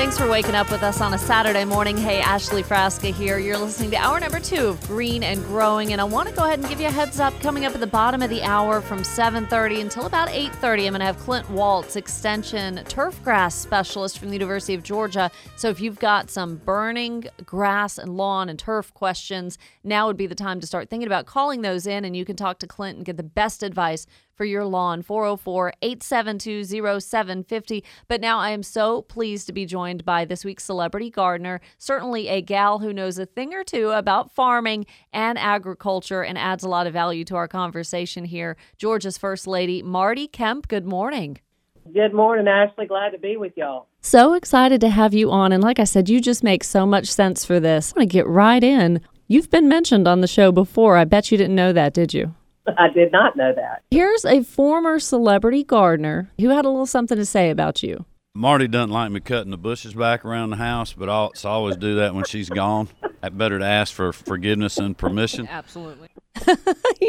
Thanks 0.00 0.16
for 0.16 0.30
waking 0.30 0.54
up 0.54 0.70
with 0.70 0.82
us 0.82 1.02
on 1.02 1.12
a 1.12 1.18
Saturday 1.18 1.66
morning. 1.66 1.94
Hey, 1.94 2.22
Ashley 2.22 2.62
Frasca 2.62 3.12
here. 3.12 3.38
You're 3.38 3.58
listening 3.58 3.90
to 3.90 3.98
hour 3.98 4.18
number 4.18 4.40
two 4.40 4.68
of 4.68 4.80
Green 4.88 5.22
and 5.22 5.44
Growing, 5.44 5.92
and 5.92 6.00
I 6.00 6.04
want 6.04 6.26
to 6.26 6.34
go 6.34 6.46
ahead 6.46 6.58
and 6.58 6.66
give 6.70 6.80
you 6.80 6.86
a 6.86 6.90
heads 6.90 7.20
up. 7.20 7.38
Coming 7.40 7.66
up 7.66 7.74
at 7.74 7.80
the 7.80 7.86
bottom 7.86 8.22
of 8.22 8.30
the 8.30 8.42
hour 8.42 8.80
from 8.80 9.00
7:30 9.00 9.82
until 9.82 10.06
about 10.06 10.30
8:30, 10.30 10.86
I'm 10.86 10.92
going 10.92 11.00
to 11.00 11.04
have 11.04 11.18
Clint 11.18 11.50
Waltz, 11.50 11.96
Extension 11.96 12.82
turf 12.86 13.22
grass 13.22 13.54
specialist 13.54 14.18
from 14.18 14.28
the 14.28 14.36
University 14.36 14.72
of 14.72 14.82
Georgia. 14.82 15.30
So 15.56 15.68
if 15.68 15.82
you've 15.82 15.98
got 15.98 16.30
some 16.30 16.56
burning 16.56 17.26
grass 17.44 17.98
and 17.98 18.16
lawn 18.16 18.48
and 18.48 18.58
turf 18.58 18.94
questions, 18.94 19.58
now 19.84 20.06
would 20.06 20.16
be 20.16 20.26
the 20.26 20.34
time 20.34 20.60
to 20.60 20.66
start 20.66 20.88
thinking 20.88 21.08
about 21.08 21.26
calling 21.26 21.60
those 21.60 21.86
in, 21.86 22.06
and 22.06 22.16
you 22.16 22.24
can 22.24 22.36
talk 22.36 22.58
to 22.60 22.66
Clint 22.66 22.96
and 22.96 23.04
get 23.04 23.18
the 23.18 23.22
best 23.22 23.62
advice 23.62 24.06
for 24.40 24.46
your 24.46 24.64
lawn 24.64 25.02
404 25.02 25.74
872 25.82 26.64
0750. 26.64 27.84
But 28.08 28.22
now 28.22 28.38
I 28.38 28.52
am 28.52 28.62
so 28.62 29.02
pleased 29.02 29.46
to 29.48 29.52
be 29.52 29.66
joined 29.66 30.02
by 30.06 30.24
this 30.24 30.46
week's 30.46 30.64
celebrity 30.64 31.10
gardener, 31.10 31.60
certainly 31.76 32.28
a 32.28 32.40
gal 32.40 32.78
who 32.78 32.90
knows 32.90 33.18
a 33.18 33.26
thing 33.26 33.52
or 33.52 33.64
two 33.64 33.90
about 33.90 34.32
farming 34.32 34.86
and 35.12 35.38
agriculture 35.38 36.22
and 36.22 36.38
adds 36.38 36.64
a 36.64 36.70
lot 36.70 36.86
of 36.86 36.94
value 36.94 37.22
to 37.26 37.36
our 37.36 37.48
conversation 37.48 38.24
here. 38.24 38.56
Georgia's 38.78 39.18
First 39.18 39.46
Lady, 39.46 39.82
Marty 39.82 40.26
Kemp. 40.26 40.68
Good 40.68 40.86
morning. 40.86 41.36
Good 41.92 42.14
morning, 42.14 42.48
Ashley. 42.48 42.86
Glad 42.86 43.10
to 43.10 43.18
be 43.18 43.36
with 43.36 43.52
y'all. 43.58 43.88
So 44.00 44.32
excited 44.32 44.80
to 44.80 44.88
have 44.88 45.12
you 45.12 45.30
on. 45.30 45.52
And 45.52 45.62
like 45.62 45.78
I 45.78 45.84
said, 45.84 46.08
you 46.08 46.18
just 46.18 46.42
make 46.42 46.64
so 46.64 46.86
much 46.86 47.08
sense 47.08 47.44
for 47.44 47.60
this. 47.60 47.92
I 47.94 48.00
want 48.00 48.10
to 48.10 48.14
get 48.14 48.26
right 48.26 48.64
in. 48.64 49.02
You've 49.28 49.50
been 49.50 49.68
mentioned 49.68 50.08
on 50.08 50.22
the 50.22 50.26
show 50.26 50.50
before. 50.50 50.96
I 50.96 51.04
bet 51.04 51.30
you 51.30 51.36
didn't 51.36 51.56
know 51.56 51.74
that, 51.74 51.92
did 51.92 52.14
you? 52.14 52.34
I 52.78 52.88
did 52.88 53.12
not 53.12 53.36
know 53.36 53.52
that. 53.54 53.82
Here's 53.90 54.24
a 54.24 54.42
former 54.42 54.98
celebrity 54.98 55.64
gardener 55.64 56.30
who 56.38 56.50
had 56.50 56.64
a 56.64 56.68
little 56.68 56.86
something 56.86 57.16
to 57.16 57.26
say 57.26 57.50
about 57.50 57.82
you. 57.82 58.04
Marty 58.34 58.68
doesn't 58.68 58.90
like 58.90 59.10
me 59.10 59.18
cutting 59.18 59.50
the 59.50 59.58
bushes 59.58 59.92
back 59.92 60.24
around 60.24 60.50
the 60.50 60.56
house, 60.56 60.92
but 60.92 61.08
I'll 61.08 61.32
so 61.34 61.48
I 61.48 61.52
always 61.52 61.76
do 61.76 61.96
that 61.96 62.14
when 62.14 62.24
she's 62.24 62.48
gone. 62.48 62.88
That 63.22 63.36
better 63.36 63.58
to 63.58 63.64
ask 63.64 63.92
for 63.92 64.12
forgiveness 64.12 64.78
and 64.78 64.96
permission. 64.96 65.48
Absolutely. 65.48 66.08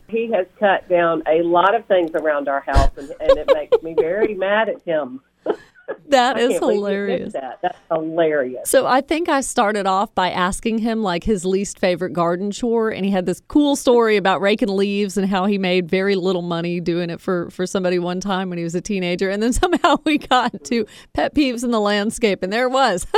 He 0.08 0.30
has 0.34 0.46
cut 0.60 0.90
down 0.90 1.24
a 1.26 1.42
lot 1.42 1.74
of 1.74 1.86
things 1.86 2.12
around 2.14 2.50
our 2.50 2.60
house, 2.60 2.92
and, 2.98 3.10
and 3.22 3.38
it 3.38 3.50
makes 3.54 3.82
me 3.82 3.94
very 3.94 4.34
mad 4.34 4.68
at 4.68 4.82
him. 4.82 5.22
That 6.08 6.38
is 6.40 6.50
can't 6.50 6.60
believe 6.60 6.78
he 6.78 6.82
did 6.82 6.98
hilarious. 6.98 7.34
That. 7.34 7.60
That's 7.62 7.78
hilarious. 7.90 8.70
So 8.70 8.86
I 8.86 9.02
think 9.02 9.30
I 9.30 9.42
started 9.42 9.88
off 9.88 10.14
by 10.14 10.30
asking 10.30 10.80
him 10.80 11.04
like 11.04 11.24
his 11.24 11.46
least 11.46 11.80
favorite 11.80 12.12
garden 12.12 12.52
chore, 12.52 12.90
and 12.90 13.06
he 13.06 13.12
had 13.12 13.26
this 13.26 13.42
cool 13.48 13.76
story 13.76 14.18
about 14.18 14.42
raking 14.42 14.70
leaves 14.70 15.18
and 15.18 15.30
how 15.30 15.46
he 15.46 15.58
made 15.58 15.90
very 15.90 16.16
little 16.16 16.42
money 16.42 16.80
doing 16.80 17.10
it 17.10 17.22
for 17.22 17.50
for 17.50 17.66
somebody 17.66 18.00
one 18.00 18.20
time 18.20 18.50
when 18.50 18.58
he 18.58 18.64
was 18.64 18.76
a 18.76 18.82
teenager, 18.82 19.30
and 19.30 19.42
then 19.42 19.54
somehow 19.62 19.98
we 20.06 20.18
got 20.18 20.64
to 20.66 20.86
pet 21.14 21.34
peeves 21.34 21.64
in 21.64 21.72
the 21.72 21.80
landscape, 21.80 22.44
and 22.44 22.52
there 22.52 22.68
it 22.68 22.72
was. 22.72 23.08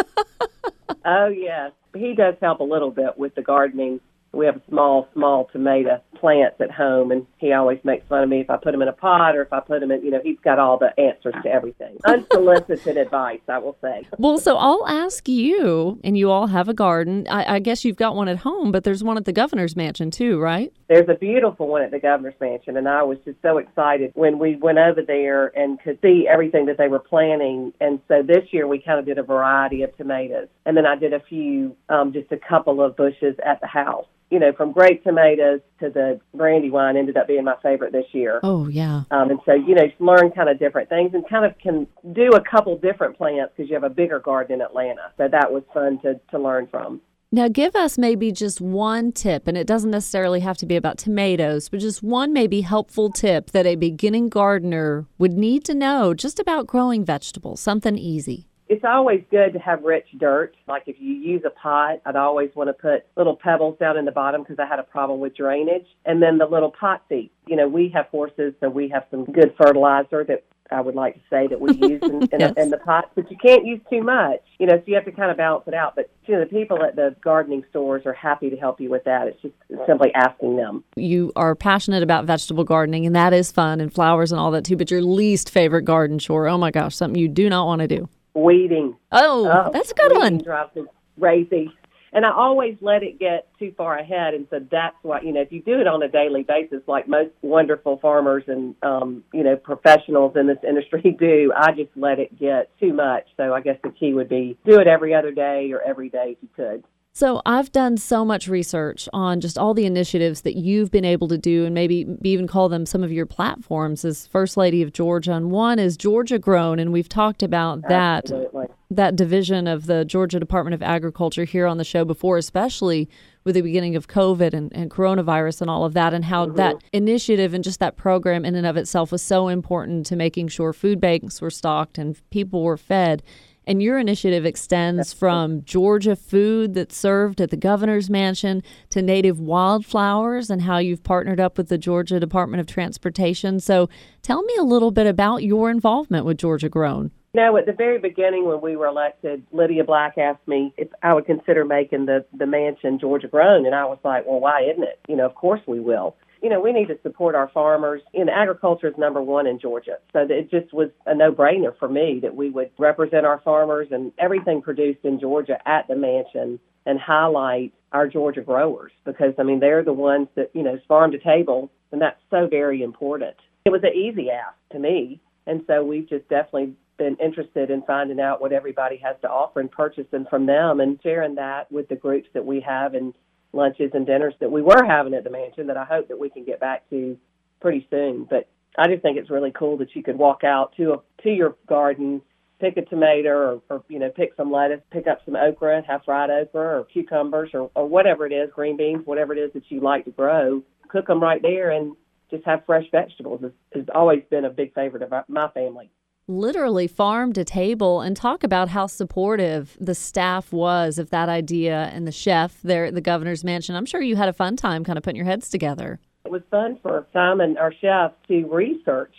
Oh 1.06 1.28
yes, 1.28 1.72
he 1.96 2.14
does 2.14 2.36
help 2.42 2.60
a 2.60 2.64
little 2.64 2.92
bit 2.92 3.18
with 3.18 3.36
the 3.36 3.42
gardening. 3.42 4.00
We 4.32 4.46
have 4.46 4.58
a 4.58 4.62
small, 4.70 5.10
small 5.14 5.50
tomato 5.52 6.02
plants 6.24 6.56
at 6.62 6.72
home, 6.72 7.12
and 7.12 7.28
he 7.38 7.52
always 7.52 7.80
makes 7.84 8.08
fun 8.08 8.24
of 8.24 8.30
me 8.30 8.40
if 8.40 8.50
I 8.50 8.56
put 8.56 8.72
them 8.72 8.82
in 8.82 8.88
a 8.88 8.94
pot 8.94 9.36
or 9.36 9.42
if 9.42 9.52
I 9.52 9.60
put 9.60 9.82
them 9.82 9.92
in. 9.92 10.06
You 10.06 10.12
know, 10.12 10.22
he's 10.24 10.40
got 10.42 10.58
all 10.58 10.78
the 10.78 10.98
answers 10.98 11.34
to 11.44 11.50
everything. 11.50 11.98
Unsolicited 12.06 12.96
advice, 12.96 13.42
I 13.50 13.58
will 13.58 13.76
say. 13.82 14.08
well, 14.18 14.38
so 14.38 14.56
I'll 14.56 14.88
ask 14.88 15.28
you, 15.28 16.00
and 16.02 16.18
you 16.18 16.32
all 16.32 16.48
have 16.48 16.70
a 16.70 16.74
garden. 16.74 17.28
I, 17.30 17.56
I 17.56 17.60
guess 17.60 17.84
you've 17.84 17.98
got 17.98 18.16
one 18.16 18.30
at 18.30 18.38
home, 18.38 18.72
but 18.72 18.86
there's 18.86 19.04
one 19.04 19.18
at 19.18 19.26
the 19.26 19.34
governor's 19.34 19.76
mansion 19.76 20.12
too, 20.12 20.40
right? 20.40 20.72
There's 20.88 21.10
a 21.10 21.16
beautiful 21.16 21.68
one 21.68 21.82
at 21.82 21.92
the 21.92 22.00
governor's 22.00 22.40
mansion, 22.40 22.78
and 22.78 22.88
I 22.88 23.04
was 23.04 23.18
just 23.26 23.42
so 23.42 23.58
excited 23.58 24.14
when 24.16 24.40
we 24.40 24.56
went 24.56 24.78
over 24.78 25.02
there 25.02 25.48
and 25.60 25.78
could 25.82 26.00
see 26.02 26.26
everything 26.32 26.68
that 26.68 26.78
they 26.78 26.88
were 26.88 27.00
planting. 27.00 27.74
And 27.82 28.00
so 28.08 28.24
this 28.24 28.46
year 28.52 28.66
we 28.66 28.80
kind 28.80 28.98
of 28.98 29.06
did 29.06 29.18
a 29.18 29.24
variety 29.24 29.84
of 29.84 29.94
tomatoes, 29.98 30.48
and 30.66 30.78
then 30.78 30.86
I 30.86 30.96
did 30.96 31.12
a 31.12 31.20
few, 31.20 31.76
um, 31.90 32.14
just 32.14 32.32
a 32.32 32.38
couple 32.38 32.82
of 32.82 32.96
bushes 32.96 33.36
at 33.46 33.60
the 33.60 33.68
house. 33.68 34.06
You 34.30 34.40
know, 34.40 34.52
from 34.54 34.72
grape 34.72 35.04
tomatoes 35.04 35.62
to 35.80 35.90
the 35.90 36.20
brandywine 36.34 36.98
ended 36.98 37.18
up 37.18 37.28
being 37.28 37.44
my 37.44 37.56
favorite 37.62 37.92
this 37.92 38.08
year. 38.12 38.40
Oh 38.42 38.68
yeah. 38.68 39.04
Um, 39.12 39.30
and 39.30 39.40
so, 39.46 39.54
you 39.54 39.76
know, 39.76 39.86
learn 40.00 40.32
kind 40.32 40.50
of 40.50 40.58
different 40.58 40.90
things 40.90 41.12
and 41.14 41.28
kind 41.30 41.46
of 41.46 41.58
can 41.60 41.88
do 42.14 42.32
a 42.32 42.42
couple 42.42 42.78
different 42.78 43.18
plants 43.18 43.54
because 43.56 43.70
you 43.70 43.76
have 43.76 43.84
a 43.84 43.90
bigger 43.90 44.20
garden 44.20 44.56
in 44.56 44.62
Atlanta. 44.62 45.12
So 45.18 45.28
that 45.28 45.52
was 45.52 45.64
fun 45.74 46.00
to, 46.02 46.20
to 46.32 46.40
learn 46.40 46.68
from. 46.68 47.02
Now, 47.34 47.48
give 47.48 47.76
us 47.76 47.98
maybe 47.98 48.32
just 48.32 48.62
one 48.62 49.12
tip, 49.12 49.48
and 49.48 49.58
it 49.58 49.66
doesn't 49.66 49.90
necessarily 49.90 50.42
have 50.42 50.56
to 50.60 50.68
be 50.68 50.76
about 50.76 51.00
tomatoes, 51.00 51.68
but 51.68 51.80
just 51.80 52.04
one 52.04 52.32
maybe 52.32 52.62
helpful 52.62 53.10
tip 53.10 53.50
that 53.54 53.66
a 53.66 53.76
beginning 53.76 54.30
gardener 54.30 55.08
would 55.18 55.34
need 55.34 55.66
to 55.66 55.74
know 55.74 56.14
just 56.14 56.40
about 56.40 56.68
growing 56.68 57.04
vegetables, 57.04 57.60
something 57.60 57.98
easy. 57.98 58.50
It's 58.74 58.84
always 58.84 59.24
good 59.30 59.54
to 59.54 59.60
have 59.60 59.84
rich 59.84 60.08
dirt. 60.18 60.56
Like 60.68 60.84
if 60.88 60.96
you 61.00 61.14
use 61.14 61.44
a 61.46 61.52
pot, 61.52 62.02
I'd 62.08 62.16
always 62.16 62.50
want 62.56 62.70
to 62.70 62.74
put 62.74 63.06
little 63.16 63.36
pebbles 63.36 63.78
down 63.80 63.98
in 63.98 64.06
the 64.06 64.12
bottom 64.12 64.42
because 64.42 64.58
I 64.58 64.66
had 64.66 64.80
a 64.80 64.84
problem 64.84 65.20
with 65.20 65.38
drainage. 65.38 65.86
And 66.06 66.24
then 66.24 66.40
the 66.40 66.48
little 66.48 66.72
pot 66.72 67.04
seed. 67.08 67.30
You 67.46 67.56
know, 67.56 67.68
we 67.68 67.90
have 67.94 68.08
horses, 68.08 68.56
so 68.60 68.70
we 68.70 68.90
have 68.90 69.04
some 69.12 69.26
good 69.26 69.54
fertilizer 69.62 70.24
that 70.24 70.44
I 70.72 70.82
would 70.82 70.96
like 70.96 71.14
to 71.14 71.20
say 71.30 71.46
that 71.46 71.62
we 71.62 71.72
use 71.88 72.02
in, 72.02 72.24
in, 72.32 72.40
Yes. 72.40 72.54
in 72.58 72.72
the 72.72 72.78
pots, 72.78 73.10
but 73.14 73.30
you 73.30 73.38
can't 73.38 73.64
use 73.64 73.80
too 73.92 74.02
much. 74.02 74.40
You 74.58 74.66
know, 74.66 74.78
so 74.78 74.84
you 74.88 74.96
have 74.96 75.06
to 75.06 75.12
kind 75.12 75.30
of 75.30 75.38
balance 75.38 75.66
it 75.68 75.76
out. 75.76 75.96
But 75.96 76.10
you 76.26 76.34
know, 76.34 76.40
the 76.40 76.48
people 76.48 76.82
at 76.84 76.96
the 76.96 77.16
gardening 77.24 77.64
stores 77.70 78.08
are 78.08 78.14
happy 78.14 78.50
to 78.50 78.56
help 78.58 78.82
you 78.82 78.90
with 78.90 79.04
that. 79.04 79.28
It's 79.28 79.42
just 79.44 79.54
simply 79.86 80.12
asking 80.16 80.56
them. 80.56 80.84
You 80.96 81.32
are 81.36 81.54
passionate 81.54 82.02
about 82.02 82.26
vegetable 82.26 82.64
gardening, 82.64 83.06
and 83.06 83.16
that 83.16 83.34
is 83.34 83.52
fun, 83.52 83.80
and 83.82 83.94
flowers 83.94 84.32
and 84.32 84.42
all 84.42 84.50
that 84.50 84.66
too, 84.66 84.78
but 84.78 84.90
your 84.90 85.04
least 85.04 85.52
favorite 85.52 85.84
garden 85.84 86.18
chore, 86.18 86.48
oh 86.48 86.58
my 86.58 86.72
gosh, 86.72 86.96
something 86.96 87.22
you 87.22 87.28
do 87.28 87.50
not 87.52 87.68
want 87.68 87.82
to 87.82 87.88
do. 87.88 88.10
Weeding. 88.34 88.96
Oh, 89.12 89.48
Oh, 89.48 89.72
that's 89.72 89.92
a 89.92 89.96
good 89.96 90.16
one. 90.16 90.40
Drives 90.40 90.76
me 90.76 90.84
crazy. 91.20 91.72
And 92.16 92.28
I 92.28 92.32
always 92.32 92.78
let 92.80 93.02
it 93.02 93.20
get 93.20 93.48
too 93.58 93.74
far 93.76 93.98
ahead, 93.98 94.36
and 94.36 94.46
so 94.52 94.60
that's 94.70 94.96
why 95.02 95.22
you 95.22 95.34
know 95.34 95.42
if 95.42 95.52
you 95.52 95.64
do 95.64 95.82
it 95.82 95.88
on 95.88 96.04
a 96.04 96.08
daily 96.08 96.44
basis, 96.44 96.82
like 96.88 97.08
most 97.08 97.32
wonderful 97.42 97.98
farmers 97.98 98.44
and 98.46 98.76
um, 98.84 99.24
you 99.34 99.44
know 99.44 99.56
professionals 99.56 100.36
in 100.36 100.46
this 100.46 100.60
industry 100.68 101.02
do, 101.20 101.52
I 101.58 101.72
just 101.72 101.90
let 101.96 102.20
it 102.20 102.38
get 102.40 102.70
too 102.80 102.94
much. 102.94 103.24
So 103.36 103.52
I 103.56 103.62
guess 103.62 103.78
the 103.84 103.90
key 103.90 104.14
would 104.14 104.30
be 104.30 104.60
do 104.64 104.80
it 104.80 104.86
every 104.86 105.16
other 105.16 105.32
day 105.32 105.72
or 105.72 105.82
every 105.82 106.10
day 106.10 106.36
if 106.36 106.38
you 106.44 106.50
could. 106.56 106.84
So 107.16 107.44
I've 107.46 107.72
done 107.72 107.98
so 107.98 108.26
much 108.26 108.48
research 108.48 109.08
on 109.14 109.40
just 109.40 109.56
all 109.56 109.76
the 109.76 109.86
initiatives 109.86 110.42
that 110.42 110.56
you've 110.56 110.90
been 110.90 111.06
able 111.06 111.28
to 111.28 111.38
do, 111.38 111.64
and 111.64 111.72
maybe 111.72 112.08
even 112.24 112.48
call 112.48 112.70
them 112.70 112.88
some 112.88 113.04
of 113.04 113.12
your 113.12 113.28
platforms 113.28 114.04
as 114.04 114.26
First 114.26 114.58
Lady 114.58 114.82
of 114.82 114.94
Georgia. 114.94 115.34
And 115.34 115.52
one 115.52 115.78
is 115.78 115.96
Georgia 115.96 116.40
Grown, 116.40 116.80
and 116.80 116.92
we've 116.92 117.08
talked 117.08 117.44
about 117.44 117.84
that 117.84 118.32
Absolutely. 118.32 118.66
that 118.90 119.16
division 119.16 119.68
of 119.68 119.86
the 119.86 120.06
Georgia 120.06 120.40
Department 120.40 120.74
of 120.74 120.82
Agriculture 120.82 121.44
here 121.44 121.68
on 121.68 121.78
the 121.78 121.84
show 121.84 122.04
before, 122.04 122.40
especially 122.40 123.08
with 123.44 123.54
the 123.54 123.62
beginning 123.62 123.96
of 123.96 124.08
COVID 124.08 124.52
and, 124.56 124.74
and 124.74 124.90
coronavirus 124.90 125.62
and 125.62 125.70
all 125.70 125.86
of 125.86 125.94
that, 125.94 126.16
and 126.16 126.26
how 126.26 126.48
mm-hmm. 126.48 126.56
that 126.56 126.78
initiative 126.94 127.54
and 127.54 127.64
just 127.64 127.80
that 127.80 127.96
program 127.96 128.44
in 128.44 128.56
and 128.56 128.66
of 128.66 128.76
itself 128.76 129.12
was 129.12 129.22
so 129.22 129.50
important 129.50 130.08
to 130.08 130.16
making 130.16 130.48
sure 130.48 130.74
food 130.74 131.00
banks 131.00 131.42
were 131.42 131.52
stocked 131.52 132.00
and 132.00 132.20
people 132.32 132.64
were 132.64 132.76
fed. 132.76 133.22
And 133.66 133.82
your 133.82 133.98
initiative 133.98 134.46
extends 134.46 135.14
from 135.14 135.64
Georgia 135.64 136.16
food 136.16 136.74
that's 136.74 136.98
served 136.98 137.40
at 137.40 137.50
the 137.50 137.58
governor's 137.58 138.10
mansion 138.10 138.62
to 138.90 139.02
native 139.02 139.40
wildflowers 139.40 140.50
and 140.50 140.64
how 140.64 140.78
you've 140.78 141.04
partnered 141.04 141.40
up 141.40 141.58
with 141.58 141.70
the 141.70 141.78
Georgia 141.78 142.20
Department 142.20 142.62
of 142.62 142.68
Transportation. 142.68 143.60
So 143.60 143.90
tell 144.22 144.44
me 144.44 144.54
a 144.60 144.64
little 144.64 144.92
bit 144.92 145.08
about 145.08 145.44
your 145.44 145.70
involvement 145.70 146.26
with 146.26 146.38
Georgia 146.38 146.70
Grown. 146.70 147.12
No, 147.36 147.58
at 147.58 147.66
the 147.66 147.74
very 147.74 147.98
beginning 147.98 148.46
when 148.46 148.62
we 148.62 148.76
were 148.76 148.86
elected, 148.86 149.44
Lydia 149.52 149.84
Black 149.84 150.20
asked 150.20 150.48
me 150.48 150.72
if 150.78 150.90
I 151.02 151.16
would 151.16 151.26
consider 151.26 151.66
making 151.66 152.06
the 152.06 152.26
the 152.32 152.46
mansion 152.46 153.00
Georgia 153.00 153.28
grown, 153.28 153.66
and 153.66 153.74
I 153.74 153.86
was 153.86 153.98
like, 154.04 154.28
well, 154.28 154.40
why 154.40 154.70
isn't 154.72 154.84
it? 154.84 155.00
You 155.08 155.16
know, 155.16 155.26
of 155.26 155.34
course 155.34 155.62
we 155.66 155.80
will. 155.80 156.16
You 156.44 156.50
know, 156.50 156.60
we 156.60 156.74
need 156.74 156.90
to 156.90 157.00
support 157.02 157.36
our 157.36 157.50
farmers. 157.54 158.02
Know, 158.14 158.26
agriculture 158.30 158.88
is 158.88 158.98
number 158.98 159.22
one 159.22 159.48
in 159.48 159.60
Georgia, 159.60 159.98
so 160.12 160.28
it 160.30 160.52
just 160.52 160.74
was 160.74 160.90
a 161.06 161.16
no 161.16 161.32
brainer 161.32 161.76
for 161.80 161.88
me 161.88 162.20
that 162.22 162.36
we 162.36 162.50
would 162.50 162.70
represent 162.78 163.26
our 163.26 163.40
farmers 163.46 163.88
and 163.92 164.12
everything 164.20 164.62
produced 164.62 165.00
in 165.06 165.22
Georgia 165.22 165.58
at 165.66 165.88
the 165.88 165.96
mansion 165.96 166.60
and 166.86 167.00
highlight 167.00 167.72
our 167.94 168.10
Georgia 168.10 168.42
growers 168.42 168.92
because 169.06 169.34
I 169.40 169.44
mean 169.44 169.62
they're 169.62 169.86
the 169.86 169.94
ones 169.94 170.28
that 170.36 170.52
you 170.54 170.64
know 170.64 170.78
farm 170.86 171.12
to 171.12 171.18
table, 171.18 171.72
and 171.94 172.02
that's 172.02 172.20
so 172.30 172.48
very 172.48 172.84
important. 172.84 173.38
It 173.64 173.70
was 173.70 173.84
an 173.84 173.94
easy 173.96 174.30
ask 174.30 174.58
to 174.74 174.80
me, 174.80 175.22
and 175.48 175.64
so 175.66 175.82
we've 175.82 176.10
just 176.10 176.28
definitely 176.28 176.74
been 176.98 177.16
interested 177.24 177.70
in 177.70 177.84
finding 177.84 178.20
out 178.20 178.42
what 178.42 178.52
everybody 178.52 178.98
has 178.98 179.16
to 179.22 179.30
offer 179.30 179.62
and 179.62 179.72
purchasing 179.72 180.26
from 180.30 180.46
them 180.46 180.82
and 180.82 181.00
sharing 181.02 181.36
that 181.36 181.72
with 181.72 181.88
the 181.88 181.96
groups 181.96 182.28
that 182.34 182.46
we 182.46 182.60
have 182.60 182.94
and 182.96 183.14
lunches 183.54 183.92
and 183.94 184.06
dinners 184.06 184.34
that 184.40 184.52
we 184.52 184.62
were 184.62 184.84
having 184.86 185.14
at 185.14 185.24
the 185.24 185.30
mansion 185.30 185.68
that 185.68 185.78
I 185.78 185.86
hope 185.86 186.10
that 186.10 186.20
we 186.20 186.30
can 186.30 186.44
get 186.44 186.60
back 186.60 186.90
to 186.90 187.18
pretty 187.62 187.88
soon. 187.90 188.28
But 188.30 188.50
I 188.78 188.88
just 188.88 189.02
think 189.02 189.18
it's 189.18 189.30
really 189.30 189.52
cool 189.52 189.78
that 189.78 189.96
you 189.96 190.04
could 190.04 190.18
walk 190.18 190.44
out 190.44 190.76
to 190.78 190.94
a 190.94 190.98
to 191.24 191.30
your 191.30 191.56
garden 191.68 192.22
pick 192.64 192.78
a 192.78 192.82
tomato 192.84 193.30
or, 193.30 193.62
or 193.70 193.84
you 193.90 194.00
know 194.00 194.10
pick 194.10 194.32
some 194.38 194.52
lettuce, 194.52 194.80
pick 194.92 195.06
up 195.08 195.20
some 195.26 195.36
okra, 195.36 195.84
have 195.86 196.04
fried 196.06 196.30
okra 196.30 196.80
or 196.80 196.86
cucumbers 196.86 197.50
or, 197.54 197.70
or 197.76 197.88
whatever 197.88 198.26
it 198.26 198.32
is, 198.32 198.50
green 198.56 198.78
beans, 198.78 199.02
whatever 199.06 199.34
it 199.34 199.40
is 199.40 199.52
that 199.54 199.64
you 199.70 199.82
like 199.82 200.06
to 200.06 200.12
grow. 200.12 200.64
Cook 200.88 201.08
them 201.08 201.22
right 201.22 201.42
there 201.42 201.72
and 201.72 201.96
just 202.32 202.46
have 202.46 202.66
fresh 202.66 202.86
vegetables. 202.92 203.44
It's 203.72 203.90
always 203.94 204.24
been 204.30 204.46
a 204.46 204.50
big 204.50 204.74
favorite 204.74 205.04
of 205.04 205.12
my 205.28 205.50
family. 205.50 205.90
Literally 206.28 206.88
farm 206.88 207.34
to 207.34 207.44
table 207.44 208.00
and 208.00 208.16
talk 208.16 208.46
about 208.46 208.70
how 208.70 208.88
supportive 208.88 209.78
the 209.78 209.94
staff 209.94 210.54
was 210.54 210.98
of 210.98 211.10
that 211.10 211.28
idea 211.28 211.92
and 211.94 212.08
the 212.08 212.14
chef 212.14 212.62
there 212.62 212.86
at 212.86 212.96
the 212.96 213.02
governor's 213.02 213.44
mansion. 213.44 213.76
I'm 213.76 213.86
sure 213.86 214.02
you 214.02 214.16
had 214.16 214.30
a 214.30 214.34
fun 214.34 214.56
time 214.56 214.86
kind 214.86 214.98
of 214.98 215.04
putting 215.04 215.18
your 215.18 215.26
heads 215.26 215.50
together. 215.50 216.00
It 216.24 216.32
was 216.32 216.42
fun 216.50 216.80
for 216.82 217.06
Simon, 217.12 217.58
our 217.58 217.74
chef, 217.74 218.14
to 218.30 218.46
research 218.46 219.14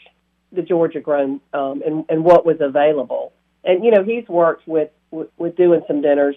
the 0.50 0.62
Georgia 0.62 1.00
grown 1.00 1.42
um, 1.52 1.82
and, 1.84 2.06
and 2.08 2.24
what 2.24 2.46
was 2.46 2.56
available. 2.60 3.34
And 3.64 3.84
you 3.84 3.90
know, 3.90 4.02
he's 4.02 4.26
worked 4.26 4.66
with, 4.66 4.88
with 5.10 5.28
with 5.36 5.56
doing 5.56 5.82
some 5.86 6.00
dinners 6.00 6.36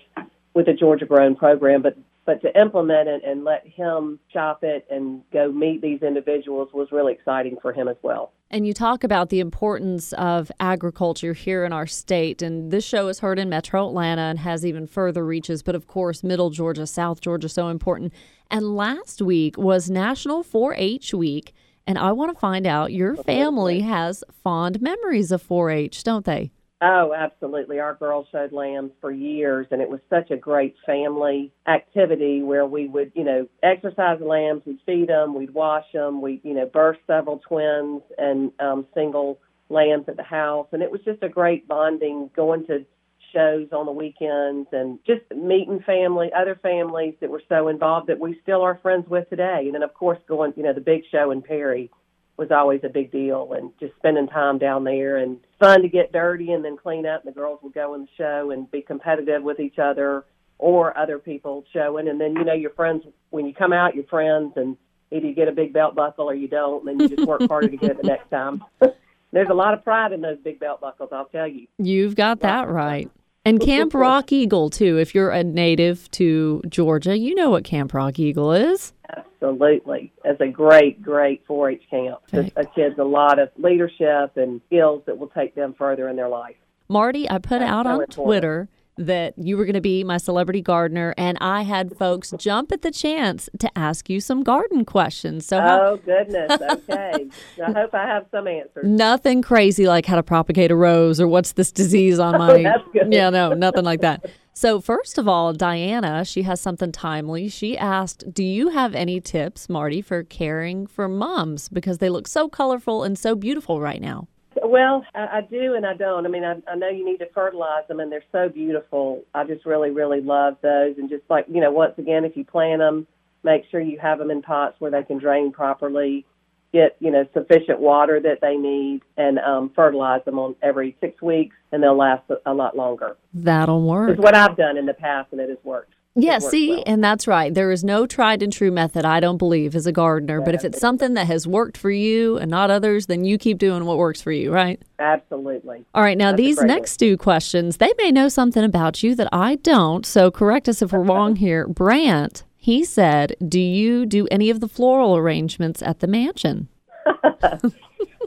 with 0.54 0.66
the 0.66 0.74
Georgia 0.74 1.06
grown 1.06 1.38
program, 1.38 1.81
but 1.81 1.98
but 2.27 2.41
to 2.41 2.59
implement 2.59 3.07
it 3.07 3.24
and 3.25 3.45
let 3.45 3.65
him 3.65 4.19
shop 4.33 4.59
it 4.62 4.85
and 4.91 5.21
go 5.31 5.50
meet 5.50 5.81
these 5.81 6.01
individuals 6.01 6.68
was 6.74 6.89
really 6.91 7.13
exciting 7.13 7.56
for 7.62 7.71
him 7.71 7.88
as 7.88 7.95
well. 8.03 8.33
And 8.51 8.68
you 8.68 8.74
talk 8.74 9.06
about 9.06 9.29
the 9.29 9.39
importance 9.39 10.12
of 10.13 10.51
agriculture 10.59 11.31
here 11.31 11.63
in 11.63 11.71
our 11.71 11.88
state. 11.88 12.41
And 12.41 12.69
this 12.69 12.83
show 12.83 13.07
is 13.07 13.19
heard 13.19 13.39
in 13.39 13.47
metro 13.47 13.88
Atlanta 13.88 14.24
and 14.24 14.39
has 14.39 14.65
even 14.65 14.88
further 14.88 15.25
reaches. 15.25 15.63
But 15.63 15.74
of 15.74 15.88
course, 15.88 16.21
middle 16.21 16.50
Georgia, 16.50 16.85
South 16.85 17.21
Georgia, 17.21 17.47
so 17.47 17.69
important. 17.69 18.13
And 18.51 18.75
last 18.75 19.21
week 19.21 19.57
was 19.57 19.89
National 19.89 20.44
4 20.44 20.75
H 20.75 21.13
Week. 21.13 21.53
And 21.88 21.97
I 21.97 22.12
want 22.12 22.33
to 22.33 22.39
find 22.39 22.68
out 22.68 22.91
your 22.91 23.15
family 23.15 23.80
has 23.80 24.25
fond 24.44 24.81
memories 24.81 25.31
of 25.31 25.41
4 25.41 25.71
H, 25.71 26.03
don't 26.03 26.25
they? 26.25 26.51
Oh, 26.79 27.12
absolutely. 27.13 27.79
Our 27.79 27.95
girls 27.95 28.27
showed 28.31 28.51
lambs 28.51 28.91
for 29.01 29.12
years, 29.12 29.65
and 29.71 29.81
it 29.81 29.89
was 29.89 30.00
such 30.12 30.29
a 30.29 30.38
great 30.38 30.75
family 30.85 31.51
activity 31.68 32.44
where 32.44 32.68
we 32.68 32.88
would, 32.88 33.12
you 33.15 33.24
know, 33.24 33.47
exercise 33.63 34.19
the 34.19 34.25
lambs, 34.25 34.62
we'd 34.65 34.79
feed 34.85 35.09
them, 35.09 35.33
we'd 35.33 35.56
wash 35.56 35.85
them, 35.91 36.21
we'd, 36.21 36.41
you 36.44 36.53
know, 36.53 36.68
birth 36.68 36.97
several 37.07 37.39
twins 37.39 38.03
and 38.19 38.51
um, 38.59 38.85
single 38.94 39.39
lambs 39.69 40.06
at 40.07 40.18
the 40.18 40.24
house. 40.24 40.68
And 40.71 40.83
it 40.83 40.91
was 40.91 41.01
just 41.03 41.24
a 41.24 41.29
great 41.29 41.68
bonding 41.68 42.29
going 42.35 42.68
to 42.68 42.85
shows 43.33 43.68
on 43.71 43.85
the 43.88 43.91
weekends 43.91 44.69
and 44.71 45.00
just 45.06 45.21
meeting 45.35 45.80
family, 45.85 46.30
other 46.33 46.56
families 46.62 47.15
that 47.21 47.30
were 47.30 47.41
so 47.50 47.68
involved 47.69 48.07
that 48.07 48.19
we 48.19 48.39
still 48.44 48.62
are 48.62 48.80
friends 48.81 49.07
with 49.09 49.27
today. 49.30 49.63
And 49.65 49.73
then, 49.73 49.83
of 49.83 49.94
course, 49.95 50.19
going, 50.27 50.53
you 50.56 50.63
know, 50.63 50.73
the 50.73 50.80
big 50.81 51.01
show 51.12 51.31
in 51.31 51.41
Perry 51.41 51.89
was 52.38 52.51
always 52.51 52.81
a 52.84 52.89
big 52.89 53.12
deal 53.12 53.54
and 53.54 53.72
just 53.80 53.95
spending 53.95 54.28
time 54.28 54.60
down 54.60 54.84
there 54.84 55.18
and 55.18 55.39
fun 55.60 55.81
to 55.81 55.89
get 55.89 56.12
dirty 56.12 56.51
and 56.51 56.63
then 56.63 56.78
clean 56.78 57.06
up 57.06 57.25
and 57.25 57.34
the 57.34 57.38
girls 57.38 57.60
would 57.63 57.74
go 57.74 57.95
in 57.95 58.01
the 58.01 58.07
show 58.16 58.51
and 58.51 58.69
be 58.69 58.81
competitive 58.81 59.42
with 59.42 59.60
each 59.60 59.80
other 59.80 60.24
or 60.60 60.95
other 60.98 61.18
people 61.18 61.63
showing 61.74 62.07
and 62.07 62.22
then 62.22 62.36
you 62.36 62.44
know 62.44 62.54
your 62.54 62.69
friends 62.72 63.04
when 63.31 63.45
you 63.45 63.54
come 63.54 63.74
out 63.74 63.95
your 63.95 64.06
friends 64.06 64.54
and 64.56 64.78
either 65.12 65.25
you 65.25 65.34
get 65.34 65.48
a 65.48 65.51
big 65.51 65.74
belt 65.74 65.95
buckle 65.95 66.30
or 66.30 66.36
you 66.36 66.48
don't 66.48 66.88
and 66.88 67.00
then 67.00 67.10
you 67.10 67.16
just 67.16 67.28
work 67.28 67.42
harder 67.48 67.69
to 67.69 67.78
get 67.78 67.92
it 67.92 68.01
the 68.01 68.07
next 68.07 68.30
time. 68.30 68.63
There's 69.33 69.50
a 69.50 69.54
lot 69.54 69.74
of 69.74 69.83
pride 69.83 70.13
in 70.13 70.22
those 70.22 70.38
big 70.44 70.60
belt 70.60 70.80
buckles 70.80 71.10
i'll 71.12 71.25
tell 71.25 71.48
you. 71.48 71.68
You've 71.80 72.16
got 72.16 72.42
that 72.42 72.69
right. 72.69 73.10
And 73.47 73.61
Camp 73.61 73.94
Rock 73.95 74.33
Eagle, 74.33 74.69
too. 74.69 74.97
If 74.97 75.15
you're 75.15 75.29
a 75.29 75.41
native 75.41 76.11
to 76.11 76.61
Georgia, 76.67 77.17
you 77.17 77.33
know 77.33 77.49
what 77.49 77.63
Camp 77.63 77.94
Rock 77.94 78.19
Eagle 78.19 78.51
is. 78.51 78.91
Absolutely. 79.15 80.11
It's 80.25 80.41
a 80.41 80.47
great, 80.47 81.01
great 81.01 81.45
4 81.47 81.71
H 81.71 81.83
camp. 81.89 82.19
It 82.33 82.53
kids 82.75 82.99
a 82.99 83.05
lot 83.05 83.39
of 83.39 83.49
leadership 83.57 84.35
and 84.35 84.59
skills 84.67 85.03
that 85.05 85.17
will 85.17 85.29
take 85.29 85.55
them 85.55 85.75
further 85.77 86.09
in 86.09 86.17
their 86.17 86.27
life. 86.27 86.55
Marty, 86.89 87.29
I 87.29 87.38
put 87.38 87.59
That's 87.59 87.71
out 87.71 87.85
so 87.85 87.89
on 87.89 88.01
important. 88.01 88.25
Twitter 88.25 88.69
that 88.97 89.33
you 89.38 89.57
were 89.57 89.65
going 89.65 89.73
to 89.75 89.81
be 89.81 90.03
my 90.03 90.17
celebrity 90.17 90.61
gardener, 90.61 91.13
and 91.17 91.38
I 91.39 91.61
had 91.63 91.95
folks 91.97 92.33
jump 92.38 92.71
at 92.71 92.81
the 92.81 92.91
chance 92.91 93.49
to 93.59 93.77
ask 93.77 94.09
you 94.09 94.19
some 94.19 94.44
garden 94.44 94.85
questions. 94.85 95.45
So, 95.45 95.59
Oh, 95.59 95.99
goodness. 96.05 96.51
Okay. 96.51 97.29
I 97.65 97.71
hope 97.71 97.94
I 97.94 98.05
have 98.05 98.25
some 98.31 98.47
answers. 98.47 98.85
nothing 98.85 99.41
crazy 99.41 99.88
like 99.88 100.05
how 100.05 100.15
to 100.15 100.23
propagate 100.23 100.71
a 100.71 100.75
rose 100.75 101.19
or 101.21 101.27
what's 101.27 101.53
this 101.53 101.71
disease 101.71 102.19
on 102.19 102.35
oh, 102.35 102.38
my. 102.39 102.51
Oh, 102.53 102.63
that's 102.63 102.83
good. 102.94 103.13
Yeah, 103.13 103.29
no, 103.29 103.53
nothing 103.53 103.85
like 103.85 104.01
that. 104.01 104.25
So, 104.53 104.81
first 104.81 105.19
of 105.19 105.27
all, 105.27 105.53
Diana, 105.53 106.25
she 106.25 106.41
has 106.41 106.59
something 106.59 106.91
timely. 106.91 107.47
She 107.47 107.77
asked, 107.77 108.33
Do 108.33 108.44
you 108.44 108.69
have 108.69 108.95
any 108.95 109.21
tips, 109.21 109.69
Marty, 109.69 110.01
for 110.01 110.23
caring 110.23 110.88
for 110.88 111.07
moms? 111.07 111.69
Because 111.69 111.99
they 111.99 112.09
look 112.09 112.27
so 112.27 112.49
colorful 112.49 113.03
and 113.03 113.19
so 113.19 113.35
beautiful 113.35 113.79
right 113.79 114.01
now. 114.01 114.27
Well, 114.63 115.06
I, 115.13 115.38
I 115.38 115.42
do 115.42 115.75
and 115.75 115.86
I 115.86 115.94
don't. 115.94 116.25
I 116.25 116.30
mean, 116.30 116.44
I, 116.44 116.56
I 116.69 116.75
know 116.75 116.89
you 116.89 117.06
need 117.06 117.18
to 117.18 117.30
fertilize 117.33 117.88
them, 117.88 118.00
and 118.00 118.12
they're 118.12 118.24
so 118.31 118.50
beautiful. 118.50 119.24
I 119.33 119.44
just 119.44 119.65
really, 119.65 119.92
really 119.92 120.21
love 120.21 120.57
those. 120.62 120.98
And 120.98 121.09
just 121.09 121.24
like 121.30 121.45
you 121.48 121.62
know, 121.62 121.71
once 121.71 121.94
again, 121.98 122.25
if 122.25 122.36
you 122.36 122.45
plant 122.45 122.80
them, 122.80 123.07
make 123.44 123.63
sure 123.69 123.80
you 123.80 124.00
have 124.00 124.19
them 124.19 124.31
in 124.31 124.42
pots 124.42 124.75
where 124.80 124.92
they 124.92 125.04
can 125.04 125.19
drain 125.19 125.51
properly. 125.51 126.25
Get 126.74 126.98
you 127.00 127.12
know 127.12 127.25
sufficient 127.33 127.80
water 127.80 128.19
that 128.19 128.39
they 128.42 128.56
need, 128.56 129.01
and 129.15 129.39
um, 129.39 129.71
fertilize 129.75 130.24
them 130.25 130.38
on 130.38 130.56
every 130.62 130.98
six 131.00 131.21
weeks, 131.21 131.56
and 131.71 131.81
they'll 131.81 131.98
last 131.98 132.24
a, 132.30 132.51
a 132.51 132.54
lot 132.54 132.75
longer. 132.75 133.15
That'll 133.33 133.81
work. 133.81 134.12
It's 134.12 134.19
what 134.19 134.36
I've 134.36 134.57
done 134.57 134.77
in 134.77 134.86
the 134.86 134.94
past, 134.94 135.31
and 135.31 135.39
it 135.39 135.50
has 135.50 135.59
worked. 135.63 135.94
Yeah, 136.19 136.40
see, 136.40 136.72
well. 136.72 136.84
and 136.88 137.04
that's 137.04 137.28
right. 137.28 137.54
There 137.54 137.72
is 137.72 137.84
no 137.84 138.08
tried 138.08 138.42
and 138.42 138.52
true 138.52 138.72
method, 138.72 139.06
I 139.06 139.19
don't 139.19 139.38
believe, 139.38 139.75
as 139.75 139.86
a 139.86 139.92
gardener. 139.92 140.42
But 140.42 140.56
if 140.56 140.66
it's 140.66 140.80
something 140.80 141.14
that 141.14 141.28
has 141.28 141.46
worked 141.46 141.78
for 141.78 141.92
you 141.92 142.38
and 142.38 142.50
not 142.50 142.72
others, 142.72 143.06
then 143.06 143.24
you 143.24 143.38
keep 143.38 143.60
doing 143.60 143.86
what 143.86 143.98
works 143.98 144.22
for 144.22 144.31
you, 144.31 144.52
right? 144.52 144.81
Absolutely. 144.98 145.86
All 145.94 146.02
right, 146.02 146.18
now 146.18 146.31
That's 146.31 146.38
these 146.38 146.62
next 146.62 146.98
two 146.98 147.18
questions, 147.18 147.78
they 147.78 147.94
may 148.00 148.12
know 148.12 148.30
something 148.30 148.64
about 148.64 149.04
you 149.04 149.14
that 149.14 149.30
I 149.31 149.56
don't. 149.58 150.06
So 150.06 150.31
correct 150.31 150.68
us 150.68 150.81
if 150.81 150.92
we're 150.92 151.04
wrong 151.04 151.36
here. 151.38 151.68
Brant, 151.68 152.44
he 152.56 152.84
said, 152.84 153.36
Do 153.48 153.60
you 153.60 154.06
do 154.08 154.28
any 154.31 154.50
of 154.50 154.60
the 154.60 154.68
floral 154.68 155.16
arrangements 155.16 155.84
at 155.84 156.00
the 156.00 156.08
mansion? 156.08 156.68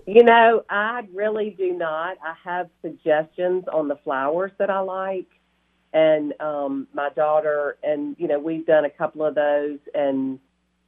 You 0.07 0.25
know, 0.25 0.65
I 0.69 1.03
really 1.15 1.55
do 1.57 1.73
not. 1.73 2.17
I 2.21 2.35
have 2.43 2.69
suggestions 2.83 3.67
on 3.73 3.87
the 3.87 3.95
flowers 4.03 4.51
that 4.59 4.69
I 4.69 4.81
like, 4.81 5.29
and 5.93 6.35
um, 6.41 6.87
my 6.95 7.09
daughter, 7.11 7.77
and 7.83 8.17
you 8.19 8.29
know, 8.29 8.39
we've 8.39 8.67
done 8.67 8.85
a 8.85 8.91
couple 8.91 9.25
of 9.25 9.35
those, 9.35 9.79
and 9.95 10.39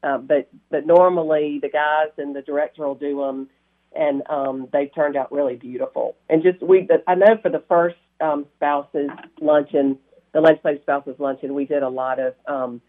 uh, 0.02 0.18
but 0.18 0.48
but 0.70 0.86
normally 0.86 1.58
the 1.60 1.68
guys 1.68 2.08
and 2.18 2.34
the 2.34 2.42
director 2.42 2.86
will 2.86 2.94
do 2.94 3.18
them, 3.18 3.48
and 3.96 4.22
um, 4.30 4.68
they 4.72 4.86
turned 4.86 5.16
out 5.16 5.32
really 5.32 5.56
beautiful. 5.56 6.16
And 6.28 6.42
just 6.42 6.62
we, 6.62 6.88
I 7.06 7.14
know 7.14 7.36
for 7.42 7.50
the 7.50 7.64
first 7.68 7.96
um, 8.20 8.46
spouses 8.56 9.10
luncheon, 9.40 9.98
the 10.32 10.40
legislative 10.40 10.82
spouses 10.82 11.16
luncheon, 11.18 11.54
we 11.54 11.64
did 11.64 11.82
a 11.82 11.88
lot 11.88 12.20
of 12.20 12.34
um, 12.46 12.80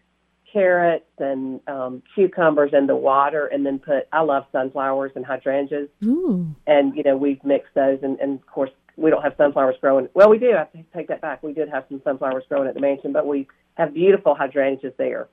carrots 0.52 1.10
and 1.18 1.60
um, 1.66 2.00
cucumbers 2.14 2.70
in 2.72 2.86
the 2.86 2.94
water, 2.96 3.46
and 3.46 3.66
then 3.66 3.80
put. 3.80 4.06
I 4.12 4.20
love 4.20 4.44
sunflowers 4.52 5.12
and 5.16 5.26
hydrangeas 5.26 5.88
Ooh. 6.04 6.54
and 6.68 6.96
you 6.96 7.02
know 7.02 7.16
we've 7.16 7.42
mixed 7.42 7.74
those 7.74 7.98
and, 8.02 8.20
and 8.20 8.38
of 8.38 8.46
course 8.46 8.70
we 8.96 9.10
don't 9.10 9.22
have 9.22 9.34
sunflowers 9.36 9.76
growing. 9.80 10.08
Well 10.14 10.30
we 10.30 10.38
do 10.38 10.52
i 10.52 10.58
have 10.58 10.72
to 10.72 10.84
take 10.94 11.08
that 11.08 11.20
back. 11.20 11.42
We 11.42 11.52
did 11.52 11.68
have 11.68 11.84
some 11.88 12.00
sunflowers 12.04 12.44
growing 12.48 12.68
at 12.68 12.74
the 12.74 12.80
mansion 12.80 13.12
but 13.12 13.26
we 13.26 13.48
have 13.74 13.94
beautiful 13.94 14.34
hydrangeas 14.34 14.92
there. 14.98 15.28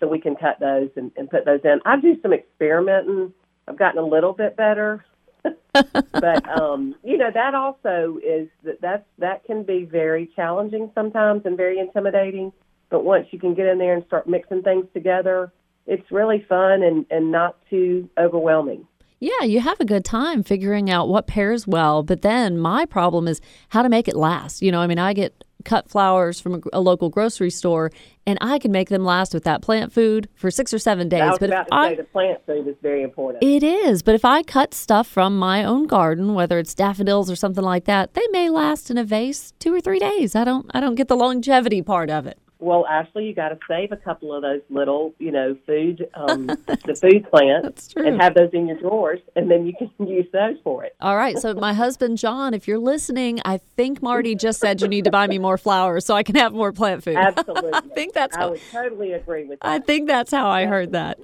So 0.00 0.08
we 0.08 0.20
can 0.20 0.34
cut 0.34 0.58
those 0.58 0.90
and, 0.96 1.12
and 1.16 1.30
put 1.30 1.44
those 1.44 1.60
in. 1.64 1.80
I 1.84 2.00
do 2.00 2.20
some 2.22 2.32
experimenting. 2.32 3.32
I've 3.68 3.78
gotten 3.78 4.02
a 4.02 4.06
little 4.06 4.32
bit 4.32 4.56
better. 4.56 5.04
But 5.74 6.46
um 6.60 6.94
you 7.02 7.16
know 7.16 7.30
that 7.32 7.54
also 7.54 8.18
is 8.22 8.48
that 8.62 8.80
that's 8.80 9.06
that 9.18 9.44
can 9.44 9.62
be 9.62 9.84
very 9.84 10.30
challenging 10.36 10.90
sometimes 10.94 11.42
and 11.46 11.56
very 11.56 11.78
intimidating. 11.78 12.52
But 12.90 13.04
once 13.04 13.26
you 13.30 13.38
can 13.38 13.54
get 13.54 13.66
in 13.66 13.78
there 13.78 13.94
and 13.94 14.04
start 14.06 14.28
mixing 14.28 14.62
things 14.62 14.86
together 14.92 15.50
it's 15.86 16.10
really 16.10 16.44
fun 16.48 16.82
and 16.82 17.06
and 17.10 17.30
not 17.30 17.56
too 17.68 18.08
overwhelming 18.18 18.86
Yeah, 19.22 19.44
you 19.44 19.60
have 19.60 19.78
a 19.78 19.84
good 19.84 20.04
time 20.04 20.42
figuring 20.42 20.90
out 20.90 21.08
what 21.08 21.28
pairs 21.28 21.64
well. 21.64 22.02
But 22.02 22.22
then 22.22 22.58
my 22.58 22.84
problem 22.84 23.28
is 23.28 23.40
how 23.68 23.82
to 23.82 23.88
make 23.88 24.08
it 24.08 24.16
last. 24.16 24.62
You 24.62 24.72
know, 24.72 24.80
I 24.80 24.88
mean, 24.88 24.98
I 24.98 25.12
get 25.12 25.44
cut 25.64 25.88
flowers 25.88 26.40
from 26.40 26.54
a, 26.54 26.60
a 26.72 26.80
local 26.80 27.08
grocery 27.08 27.50
store 27.50 27.92
and 28.26 28.36
I 28.40 28.58
can 28.58 28.72
make 28.72 28.88
them 28.88 29.04
last 29.04 29.32
with 29.32 29.44
that 29.44 29.62
plant 29.62 29.92
food 29.92 30.28
for 30.34 30.50
six 30.50 30.74
or 30.74 30.80
seven 30.80 31.08
days. 31.08 31.20
I 31.20 31.30
was 31.30 31.38
but 31.38 31.50
about 31.50 31.68
to 31.68 31.74
I, 31.74 31.90
say 31.90 31.96
the 31.98 32.02
plant 32.02 32.44
food 32.46 32.66
is 32.66 32.74
very 32.82 33.04
important. 33.04 33.44
It 33.44 33.62
is, 33.62 34.02
but 34.02 34.16
if 34.16 34.24
I 34.24 34.42
cut 34.42 34.74
stuff 34.74 35.06
from 35.06 35.38
my 35.38 35.62
own 35.62 35.86
garden, 35.86 36.34
whether 36.34 36.58
it's 36.58 36.74
daffodils 36.74 37.30
or 37.30 37.36
something 37.36 37.62
like 37.62 37.84
that, 37.84 38.14
they 38.14 38.26
may 38.32 38.50
last 38.50 38.90
in 38.90 38.98
a 38.98 39.04
vase 39.04 39.52
two 39.60 39.72
or 39.72 39.80
three 39.80 40.00
days. 40.00 40.34
I 40.34 40.42
don't, 40.42 40.68
I 40.74 40.80
don't 40.80 40.96
get 40.96 41.06
the 41.06 41.16
longevity 41.16 41.80
part 41.80 42.10
of 42.10 42.26
it. 42.26 42.38
Well, 42.62 42.86
Ashley, 42.86 43.26
you 43.26 43.34
got 43.34 43.48
to 43.48 43.58
save 43.68 43.90
a 43.92 43.96
couple 43.96 44.32
of 44.32 44.42
those 44.42 44.60
little, 44.70 45.14
you 45.18 45.32
know, 45.32 45.56
food, 45.66 46.08
um, 46.14 46.46
the 46.86 46.96
food 47.00 47.28
plants, 47.28 47.92
and 47.96 48.20
have 48.20 48.34
those 48.34 48.50
in 48.52 48.68
your 48.68 48.78
drawers, 48.78 49.20
and 49.34 49.50
then 49.50 49.66
you 49.66 49.74
can 49.76 49.90
use 50.06 50.26
those 50.32 50.56
for 50.62 50.84
it. 50.84 50.94
All 51.00 51.16
right, 51.16 51.38
so 51.38 51.54
my 51.54 51.74
husband 51.74 52.18
John, 52.18 52.54
if 52.54 52.68
you're 52.68 52.78
listening, 52.78 53.40
I 53.44 53.58
think 53.76 54.00
Marty 54.00 54.34
just 54.34 54.60
said 54.60 54.80
you 54.80 54.88
need 54.88 55.04
to 55.04 55.10
buy 55.10 55.26
me 55.26 55.38
more 55.38 55.58
flowers 55.58 56.06
so 56.06 56.14
I 56.14 56.22
can 56.22 56.36
have 56.36 56.52
more 56.52 56.72
plant 56.72 57.02
food. 57.02 57.16
Absolutely, 57.18 57.74
I 57.74 57.80
think 57.80 58.14
that's 58.14 58.36
I 58.36 58.40
how, 58.40 58.50
would 58.50 58.60
totally 58.70 59.12
agree 59.12 59.44
with 59.44 59.60
that. 59.60 59.68
I 59.68 59.78
think 59.80 60.06
that's 60.06 60.30
how 60.30 60.48
I 60.48 60.66
heard 60.66 60.92
that. 60.92 61.18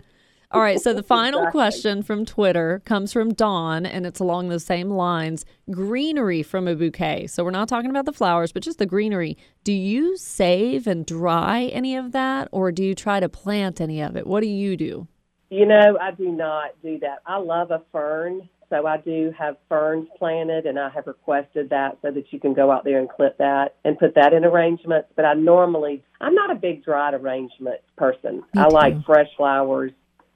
All 0.51 0.63
right, 0.63 0.81
so 0.81 0.95
the 0.95 1.03
final 1.19 1.41
Exactly. 1.41 1.59
question 1.61 2.03
from 2.03 2.25
Twitter 2.25 2.81
comes 2.85 3.13
from 3.13 3.35
Dawn, 3.35 3.85
and 3.85 4.07
it's 4.07 4.21
along 4.21 4.49
those 4.49 4.65
same 4.65 4.89
lines. 4.91 5.45
Greenery 5.71 6.43
from 6.43 6.67
a 6.67 6.75
bouquet. 6.75 7.27
So 7.27 7.45
we're 7.45 7.51
not 7.51 7.69
talking 7.69 7.91
about 7.91 8.07
the 8.07 8.13
flowers, 8.13 8.53
but 8.53 8.63
just 8.63 8.79
the 8.79 8.87
greenery. 8.87 9.37
Do 9.63 9.73
you 9.73 10.17
save 10.17 10.87
and 10.87 11.05
dry 11.05 11.65
any 11.65 11.97
of 11.97 12.13
that, 12.13 12.49
or 12.51 12.73
do 12.73 12.83
you 12.83 12.95
try 12.95 13.21
to 13.21 13.29
plant 13.29 13.81
any 13.81 14.01
of 14.01 14.17
it? 14.17 14.27
What 14.27 14.41
do 14.41 14.49
you 14.49 14.77
do? 14.77 15.07
You 15.51 15.67
know, 15.67 15.99
I 16.01 16.13
do 16.13 16.31
not 16.31 16.71
do 16.83 16.99
that. 17.01 17.19
I 17.27 17.37
love 17.39 17.71
a 17.71 17.83
fern, 17.93 18.49
so 18.71 18.87
I 18.87 18.99
do 18.99 19.33
have 19.39 19.57
ferns 19.69 20.09
planted, 20.19 20.65
and 20.67 20.79
I 20.79 20.89
have 20.91 21.07
requested 21.07 21.71
that 21.71 21.99
so 22.01 22.11
that 22.11 22.33
you 22.33 22.41
can 22.41 22.55
go 22.55 22.71
out 22.71 22.85
there 22.85 22.99
and 22.99 23.09
clip 23.09 23.37
that 23.39 23.77
and 23.85 23.99
put 23.99 24.15
that 24.15 24.33
in 24.33 24.45
arrangements. 24.45 25.09
But 25.15 25.25
I 25.27 25.35
normally, 25.35 26.05
I'm 26.23 26.35
not 26.35 26.51
a 26.51 26.55
big 26.55 26.85
dried 26.85 27.15
arrangement 27.15 27.81
person. 27.97 28.37
Me 28.55 28.63
I 28.63 28.67
like 28.69 29.05
fresh 29.05 29.29
flowers 29.37 29.93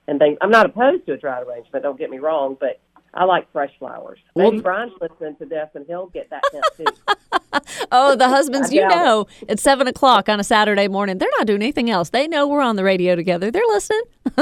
and 0.09 0.19
things. 0.19 0.39
I'm 0.41 0.51
not 0.51 0.67
opposed 0.67 1.07
to 1.07 1.13
a 1.13 1.17
dried 1.17 1.47
arrangement. 1.47 1.83
Don't 1.83 1.99
get 1.99 2.11
me 2.11 2.19
wrong, 2.19 2.57
but 2.61 2.81
I 3.15 3.25
like 3.25 3.51
fresh 3.53 3.71
flowers. 3.79 4.19
Well- 4.35 4.51
Maybe 4.53 4.63
Brian's 4.63 4.93
listening 5.01 5.37
to 5.37 5.47
this, 5.47 5.69
and 5.75 5.85
he'll 5.87 6.07
get 6.07 6.31
that 6.31 6.43
hint 6.53 6.65
too. 6.77 6.85
Oh, 7.95 8.17
the 8.17 8.29
husbands, 8.29 8.73
you 8.73 8.81
doubt 8.81 8.93
it. 8.93 8.95
know, 8.97 9.27
at 9.49 9.61
seven 9.61 9.87
o'clock 9.87 10.29
on 10.31 10.41
a 10.41 10.45
Saturday 10.45 10.89
morning, 10.89 11.19
they're 11.19 11.29
not 11.39 11.47
doing 11.47 11.61
anything 11.61 11.91
else. 11.91 12.09
They 12.09 12.27
know 12.27 12.49
we're 12.49 12.63
on 12.63 12.77
the 12.77 12.85
radio 12.85 13.15
together. 13.15 13.51
They're 13.51 13.63
listening. 13.69 14.03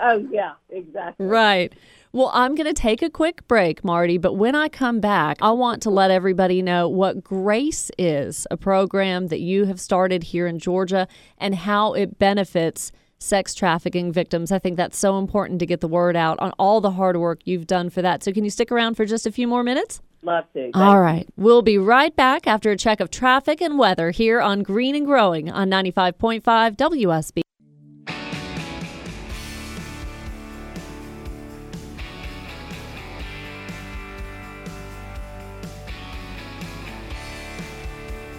Oh 0.00 0.26
yeah, 0.30 0.52
exactly. 0.70 1.24
Right. 1.26 1.72
Well, 2.12 2.30
I'm 2.34 2.54
going 2.54 2.66
to 2.66 2.72
take 2.72 3.02
a 3.02 3.10
quick 3.10 3.46
break, 3.46 3.84
Marty, 3.84 4.16
but 4.18 4.34
when 4.34 4.54
I 4.54 4.68
come 4.68 5.00
back, 5.00 5.36
I 5.42 5.50
want 5.50 5.82
to 5.82 5.90
let 5.90 6.10
everybody 6.10 6.62
know 6.62 6.88
what 6.88 7.22
Grace 7.22 7.90
is, 7.98 8.46
a 8.50 8.56
program 8.56 9.28
that 9.28 9.40
you 9.40 9.66
have 9.66 9.78
started 9.80 10.24
here 10.24 10.46
in 10.46 10.58
Georgia, 10.58 11.06
and 11.38 11.54
how 11.54 11.92
it 11.92 12.18
benefits 12.18 12.90
sex 13.18 13.54
trafficking 13.54 14.12
victims. 14.12 14.52
I 14.52 14.58
think 14.58 14.76
that's 14.76 14.98
so 14.98 15.18
important 15.18 15.60
to 15.60 15.66
get 15.66 15.80
the 15.80 15.88
word 15.88 16.16
out 16.16 16.38
on 16.40 16.52
all 16.58 16.80
the 16.80 16.92
hard 16.92 17.16
work 17.16 17.40
you've 17.44 17.66
done 17.66 17.90
for 17.90 18.02
that. 18.02 18.22
So, 18.22 18.32
can 18.32 18.44
you 18.44 18.50
stick 18.50 18.70
around 18.70 18.94
for 18.94 19.04
just 19.04 19.26
a 19.26 19.32
few 19.32 19.48
more 19.48 19.62
minutes? 19.62 20.00
Love 20.22 20.44
to. 20.54 20.70
All 20.74 21.00
right. 21.00 21.28
We'll 21.36 21.62
be 21.62 21.78
right 21.78 22.14
back 22.14 22.46
after 22.46 22.70
a 22.70 22.76
check 22.76 23.00
of 23.00 23.10
traffic 23.10 23.60
and 23.60 23.78
weather 23.78 24.10
here 24.10 24.40
on 24.40 24.62
Green 24.62 24.96
and 24.96 25.06
Growing 25.06 25.50
on 25.50 25.70
95.5 25.70 26.42
WSB. 26.76 27.42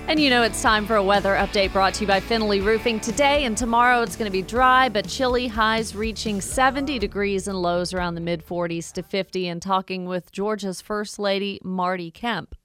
And 0.07 0.21
you 0.21 0.29
know, 0.29 0.41
it's 0.41 0.61
time 0.61 0.85
for 0.85 0.95
a 0.95 1.03
weather 1.03 1.35
update 1.35 1.73
brought 1.73 1.95
to 1.95 2.01
you 2.01 2.07
by 2.07 2.21
Finley 2.21 2.61
Roofing. 2.61 3.01
Today 3.01 3.43
and 3.43 3.57
tomorrow, 3.57 4.01
it's 4.01 4.15
going 4.15 4.31
to 4.31 4.31
be 4.31 4.41
dry 4.41 4.87
but 4.87 5.05
chilly, 5.05 5.47
highs 5.47 5.93
reaching 5.93 6.39
70 6.39 6.97
degrees 6.97 7.45
and 7.45 7.61
lows 7.61 7.93
around 7.93 8.15
the 8.15 8.21
mid 8.21 8.45
40s 8.45 8.93
to 8.93 9.03
50. 9.03 9.49
And 9.49 9.61
talking 9.61 10.05
with 10.05 10.31
Georgia's 10.31 10.79
First 10.79 11.19
Lady, 11.19 11.59
Marty 11.61 12.09
Kemp. 12.09 12.55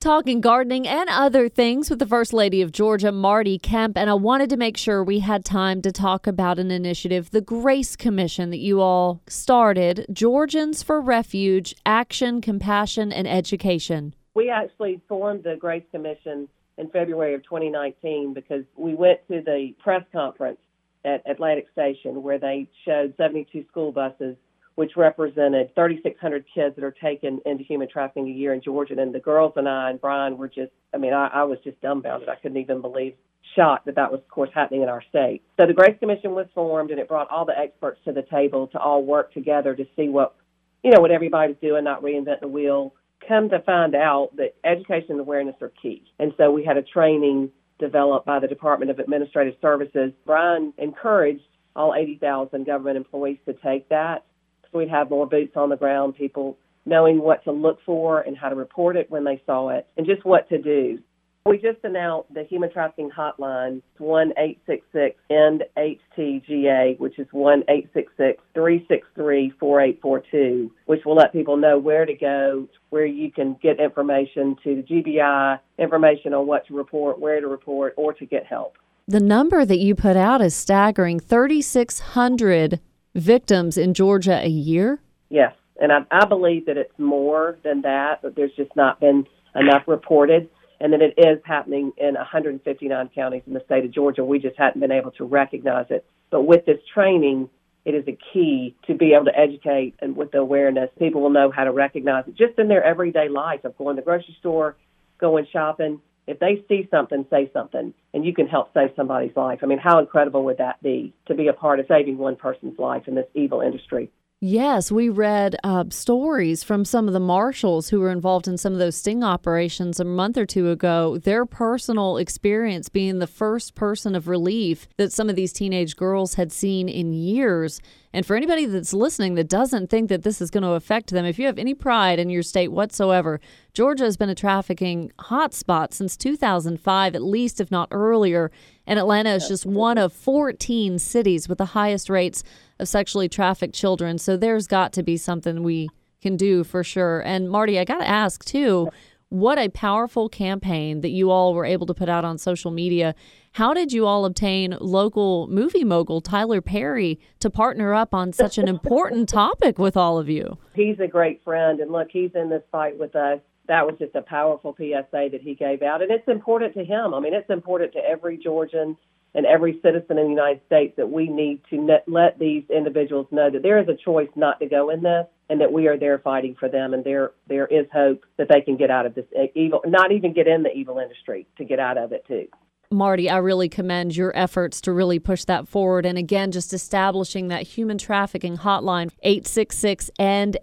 Talking 0.00 0.40
gardening 0.40 0.88
and 0.88 1.10
other 1.10 1.50
things 1.50 1.90
with 1.90 1.98
the 1.98 2.06
First 2.06 2.32
Lady 2.32 2.62
of 2.62 2.72
Georgia, 2.72 3.12
Marty 3.12 3.58
Kemp. 3.58 3.98
And 3.98 4.08
I 4.08 4.14
wanted 4.14 4.48
to 4.48 4.56
make 4.56 4.78
sure 4.78 5.04
we 5.04 5.18
had 5.18 5.44
time 5.44 5.82
to 5.82 5.92
talk 5.92 6.26
about 6.26 6.58
an 6.58 6.70
initiative, 6.70 7.30
the 7.30 7.42
Grace 7.42 7.94
Commission, 7.94 8.48
that 8.48 8.56
you 8.56 8.80
all 8.80 9.20
started 9.28 10.06
Georgians 10.10 10.82
for 10.82 10.98
Refuge, 11.02 11.74
Action, 11.84 12.40
Compassion, 12.40 13.12
and 13.12 13.28
Education. 13.28 14.14
We 14.32 14.48
actually 14.48 15.02
formed 15.06 15.44
the 15.44 15.56
Grace 15.60 15.84
Commission 15.90 16.48
in 16.80 16.88
February 16.88 17.34
of 17.34 17.42
2019 17.44 18.32
because 18.32 18.64
we 18.74 18.94
went 18.94 19.20
to 19.28 19.42
the 19.42 19.74
press 19.82 20.02
conference 20.12 20.58
at 21.04 21.22
Atlantic 21.30 21.66
Station 21.72 22.22
where 22.22 22.38
they 22.38 22.68
showed 22.84 23.14
72 23.16 23.64
school 23.70 23.92
buses, 23.92 24.36
which 24.74 24.92
represented 24.96 25.74
3,600 25.74 26.44
kids 26.52 26.74
that 26.76 26.84
are 26.84 26.90
taken 26.90 27.40
into 27.44 27.62
human 27.62 27.88
trafficking 27.88 28.28
a 28.28 28.32
year 28.32 28.54
in 28.54 28.62
Georgia. 28.62 28.98
And 28.98 29.14
the 29.14 29.20
girls 29.20 29.52
and 29.56 29.68
I 29.68 29.90
and 29.90 30.00
Brian 30.00 30.38
were 30.38 30.48
just, 30.48 30.72
I 30.94 30.96
mean, 30.96 31.12
I, 31.12 31.28
I 31.28 31.44
was 31.44 31.58
just 31.62 31.80
dumbfounded. 31.82 32.28
I 32.28 32.36
couldn't 32.36 32.56
even 32.56 32.80
believe, 32.80 33.14
shocked 33.56 33.86
that 33.86 33.96
that 33.96 34.12
was, 34.12 34.20
of 34.20 34.28
course, 34.28 34.50
happening 34.54 34.82
in 34.82 34.88
our 34.88 35.02
state. 35.08 35.42
So 35.58 35.66
the 35.66 35.72
Grace 35.72 35.96
Commission 35.98 36.34
was 36.34 36.46
formed 36.54 36.90
and 36.90 37.00
it 37.00 37.08
brought 37.08 37.28
all 37.30 37.44
the 37.44 37.58
experts 37.58 38.00
to 38.04 38.12
the 38.12 38.22
table 38.22 38.68
to 38.68 38.78
all 38.78 39.02
work 39.02 39.34
together 39.34 39.74
to 39.74 39.84
see 39.96 40.08
what, 40.08 40.36
you 40.84 40.92
know, 40.92 41.00
what 41.00 41.10
everybody's 41.10 41.56
doing, 41.60 41.84
not 41.84 42.02
reinvent 42.02 42.40
the 42.40 42.48
wheel 42.48 42.94
come 43.26 43.50
to 43.50 43.60
find 43.60 43.94
out 43.94 44.30
that 44.36 44.54
education 44.64 45.12
and 45.12 45.20
awareness 45.20 45.56
are 45.60 45.72
key. 45.82 46.02
And 46.18 46.32
so 46.36 46.50
we 46.50 46.64
had 46.64 46.76
a 46.76 46.82
training 46.82 47.50
developed 47.78 48.26
by 48.26 48.38
the 48.38 48.48
Department 48.48 48.90
of 48.90 48.98
Administrative 48.98 49.54
Services. 49.60 50.12
Brian 50.26 50.72
encouraged 50.78 51.42
all 51.74 51.94
80,000 51.94 52.66
government 52.66 52.96
employees 52.96 53.38
to 53.46 53.54
take 53.54 53.88
that. 53.88 54.24
So 54.70 54.78
we'd 54.78 54.90
have 54.90 55.10
more 55.10 55.26
boots 55.26 55.56
on 55.56 55.68
the 55.68 55.76
ground, 55.76 56.16
people 56.16 56.58
knowing 56.86 57.20
what 57.20 57.44
to 57.44 57.52
look 57.52 57.78
for 57.84 58.20
and 58.20 58.36
how 58.36 58.48
to 58.48 58.54
report 58.54 58.96
it 58.96 59.10
when 59.10 59.24
they 59.24 59.42
saw 59.46 59.68
it 59.70 59.86
and 59.96 60.06
just 60.06 60.24
what 60.24 60.48
to 60.48 60.58
do. 60.58 60.98
We 61.46 61.56
just 61.56 61.78
announced 61.84 62.34
the 62.34 62.44
human 62.44 62.70
trafficking 62.70 63.10
hotline, 63.10 63.80
1 63.96 64.32
866 64.36 65.16
END 65.30 65.64
HTGA, 65.74 66.98
which 66.98 67.18
is 67.18 67.26
1 67.30 67.64
866 67.66 68.42
363 68.52 69.50
4842, 69.58 70.70
which 70.84 71.04
will 71.06 71.14
let 71.14 71.32
people 71.32 71.56
know 71.56 71.78
where 71.78 72.04
to 72.04 72.12
go, 72.12 72.68
where 72.90 73.06
you 73.06 73.32
can 73.32 73.56
get 73.62 73.80
information 73.80 74.54
to 74.62 74.76
the 74.76 74.82
GBI, 74.82 75.58
information 75.78 76.34
on 76.34 76.46
what 76.46 76.66
to 76.66 76.74
report, 76.74 77.18
where 77.18 77.40
to 77.40 77.48
report, 77.48 77.94
or 77.96 78.12
to 78.12 78.26
get 78.26 78.44
help. 78.44 78.76
The 79.08 79.18
number 79.18 79.64
that 79.64 79.78
you 79.78 79.94
put 79.94 80.16
out 80.16 80.42
is 80.42 80.54
staggering 80.54 81.20
3,600 81.20 82.80
victims 83.14 83.78
in 83.78 83.94
Georgia 83.94 84.38
a 84.44 84.48
year. 84.48 85.00
Yes, 85.30 85.54
and 85.80 85.90
I, 85.90 86.00
I 86.10 86.26
believe 86.26 86.66
that 86.66 86.76
it's 86.76 86.98
more 86.98 87.58
than 87.64 87.80
that, 87.80 88.20
but 88.20 88.36
there's 88.36 88.54
just 88.56 88.76
not 88.76 89.00
been 89.00 89.26
enough 89.54 89.84
reported, 89.86 90.48
and 90.80 90.92
that 90.92 91.02
it 91.02 91.14
is 91.18 91.40
happening 91.44 91.92
in 91.98 92.14
159 92.14 93.10
counties 93.14 93.42
in 93.46 93.52
the 93.52 93.62
state 93.66 93.84
of 93.84 93.90
Georgia. 93.90 94.24
We 94.24 94.38
just 94.38 94.56
hadn't 94.56 94.80
been 94.80 94.92
able 94.92 95.10
to 95.12 95.24
recognize 95.24 95.86
it. 95.90 96.04
But 96.30 96.42
with 96.42 96.64
this 96.64 96.78
training, 96.94 97.50
it 97.84 97.94
is 97.94 98.04
a 98.08 98.18
key 98.32 98.74
to 98.86 98.94
be 98.94 99.12
able 99.14 99.26
to 99.26 99.38
educate 99.38 99.94
and 100.00 100.16
with 100.16 100.32
the 100.32 100.38
awareness, 100.38 100.90
people 100.98 101.20
will 101.22 101.30
know 101.30 101.50
how 101.50 101.64
to 101.64 101.72
recognize 101.72 102.24
it 102.26 102.36
just 102.36 102.58
in 102.58 102.68
their 102.68 102.84
everyday 102.84 103.28
life 103.28 103.64
of 103.64 103.76
going 103.76 103.96
to 103.96 104.02
the 104.02 104.04
grocery 104.04 104.36
store, 104.38 104.76
going 105.18 105.46
shopping. 105.52 106.00
If 106.26 106.38
they 106.38 106.64
see 106.68 106.86
something, 106.90 107.26
say 107.30 107.50
something, 107.52 107.92
and 108.14 108.24
you 108.24 108.34
can 108.34 108.46
help 108.46 108.72
save 108.72 108.90
somebody's 108.94 109.34
life. 109.34 109.60
I 109.62 109.66
mean, 109.66 109.78
how 109.78 109.98
incredible 109.98 110.44
would 110.44 110.58
that 110.58 110.82
be 110.82 111.12
to 111.26 111.34
be 111.34 111.48
a 111.48 111.52
part 111.52 111.80
of 111.80 111.86
saving 111.88 112.18
one 112.18 112.36
person's 112.36 112.78
life 112.78 113.08
in 113.08 113.14
this 113.14 113.26
evil 113.34 113.60
industry? 113.60 114.10
Yes, 114.42 114.90
we 114.90 115.10
read 115.10 115.54
uh, 115.62 115.84
stories 115.90 116.64
from 116.64 116.86
some 116.86 117.06
of 117.06 117.12
the 117.12 117.20
marshals 117.20 117.90
who 117.90 118.00
were 118.00 118.10
involved 118.10 118.48
in 118.48 118.56
some 118.56 118.72
of 118.72 118.78
those 118.78 118.96
sting 118.96 119.22
operations 119.22 120.00
a 120.00 120.04
month 120.04 120.38
or 120.38 120.46
two 120.46 120.70
ago. 120.70 121.18
Their 121.18 121.44
personal 121.44 122.16
experience 122.16 122.88
being 122.88 123.18
the 123.18 123.26
first 123.26 123.74
person 123.74 124.14
of 124.14 124.28
relief 124.28 124.88
that 124.96 125.12
some 125.12 125.28
of 125.28 125.36
these 125.36 125.52
teenage 125.52 125.94
girls 125.94 126.36
had 126.36 126.52
seen 126.52 126.88
in 126.88 127.12
years. 127.12 127.82
And 128.14 128.24
for 128.24 128.34
anybody 128.34 128.64
that's 128.64 128.94
listening 128.94 129.34
that 129.34 129.50
doesn't 129.50 129.90
think 129.90 130.08
that 130.08 130.22
this 130.22 130.40
is 130.40 130.50
going 130.50 130.62
to 130.62 130.70
affect 130.70 131.10
them, 131.10 131.26
if 131.26 131.38
you 131.38 131.44
have 131.44 131.58
any 131.58 131.74
pride 131.74 132.18
in 132.18 132.30
your 132.30 132.42
state 132.42 132.72
whatsoever, 132.72 133.42
Georgia 133.74 134.04
has 134.04 134.16
been 134.16 134.30
a 134.30 134.34
trafficking 134.34 135.12
hotspot 135.18 135.92
since 135.92 136.16
2005, 136.16 137.14
at 137.14 137.22
least, 137.22 137.60
if 137.60 137.70
not 137.70 137.88
earlier. 137.90 138.50
And 138.90 138.98
Atlanta 138.98 139.30
is 139.30 139.46
just 139.46 139.64
one 139.64 139.98
of 139.98 140.12
14 140.12 140.98
cities 140.98 141.48
with 141.48 141.58
the 141.58 141.66
highest 141.66 142.10
rates 142.10 142.42
of 142.80 142.88
sexually 142.88 143.28
trafficked 143.28 143.72
children. 143.72 144.18
So 144.18 144.36
there's 144.36 144.66
got 144.66 144.92
to 144.94 145.04
be 145.04 145.16
something 145.16 145.62
we 145.62 145.90
can 146.20 146.36
do 146.36 146.64
for 146.64 146.82
sure. 146.82 147.20
And 147.20 147.48
Marty, 147.48 147.78
I 147.78 147.84
got 147.84 147.98
to 147.98 148.08
ask 148.08 148.44
too, 148.44 148.90
what 149.28 149.60
a 149.60 149.68
powerful 149.68 150.28
campaign 150.28 151.02
that 151.02 151.10
you 151.10 151.30
all 151.30 151.54
were 151.54 151.64
able 151.64 151.86
to 151.86 151.94
put 151.94 152.08
out 152.08 152.24
on 152.24 152.36
social 152.36 152.72
media. 152.72 153.14
How 153.52 153.72
did 153.74 153.92
you 153.92 154.06
all 154.06 154.24
obtain 154.24 154.76
local 154.80 155.46
movie 155.46 155.84
mogul 155.84 156.20
Tyler 156.20 156.60
Perry 156.60 157.20
to 157.38 157.48
partner 157.48 157.94
up 157.94 158.12
on 158.12 158.32
such 158.32 158.58
an 158.58 158.66
important 158.76 159.28
topic 159.28 159.78
with 159.78 159.96
all 159.96 160.18
of 160.18 160.28
you? 160.28 160.58
He's 160.74 160.98
a 160.98 161.06
great 161.06 161.44
friend, 161.44 161.78
and 161.78 161.92
look, 161.92 162.08
he's 162.10 162.32
in 162.34 162.48
this 162.50 162.64
fight 162.72 162.98
with 162.98 163.14
us. 163.14 163.38
That 163.70 163.86
was 163.86 163.94
just 164.00 164.16
a 164.16 164.22
powerful 164.22 164.74
PSA 164.76 165.28
that 165.30 165.40
he 165.42 165.54
gave 165.54 165.80
out, 165.80 166.02
and 166.02 166.10
it's 166.10 166.26
important 166.26 166.74
to 166.74 166.84
him. 166.84 167.14
I 167.14 167.20
mean, 167.20 167.34
it's 167.34 167.48
important 167.48 167.92
to 167.92 168.00
every 168.00 168.36
Georgian 168.36 168.96
and 169.32 169.46
every 169.46 169.78
citizen 169.80 170.18
in 170.18 170.24
the 170.24 170.30
United 170.30 170.60
States 170.66 170.94
that 170.96 171.08
we 171.08 171.28
need 171.28 171.60
to 171.70 172.00
let 172.08 172.36
these 172.40 172.64
individuals 172.68 173.28
know 173.30 173.48
that 173.48 173.62
there 173.62 173.78
is 173.78 173.88
a 173.88 173.94
choice 173.94 174.28
not 174.34 174.58
to 174.58 174.66
go 174.66 174.90
in 174.90 175.04
this, 175.04 175.24
and 175.48 175.60
that 175.60 175.72
we 175.72 175.86
are 175.86 175.96
there 175.96 176.18
fighting 176.18 176.56
for 176.58 176.68
them, 176.68 176.94
and 176.94 177.04
there 177.04 177.30
there 177.46 177.68
is 177.68 177.86
hope 177.92 178.24
that 178.38 178.48
they 178.48 178.60
can 178.60 178.76
get 178.76 178.90
out 178.90 179.06
of 179.06 179.14
this 179.14 179.26
evil, 179.54 179.80
not 179.86 180.10
even 180.10 180.32
get 180.32 180.48
in 180.48 180.64
the 180.64 180.72
evil 180.72 180.98
industry, 180.98 181.46
to 181.56 181.64
get 181.64 181.78
out 181.78 181.96
of 181.96 182.10
it 182.10 182.26
too. 182.26 182.48
Marty, 182.92 183.30
I 183.30 183.36
really 183.36 183.68
commend 183.68 184.16
your 184.16 184.36
efforts 184.36 184.80
to 184.80 184.92
really 184.92 185.20
push 185.20 185.44
that 185.44 185.68
forward. 185.68 186.04
And 186.04 186.18
again, 186.18 186.50
just 186.50 186.72
establishing 186.72 187.46
that 187.46 187.62
human 187.62 187.98
trafficking 187.98 188.56
hotline, 188.56 189.12
866 189.22 190.10
and 190.18 190.56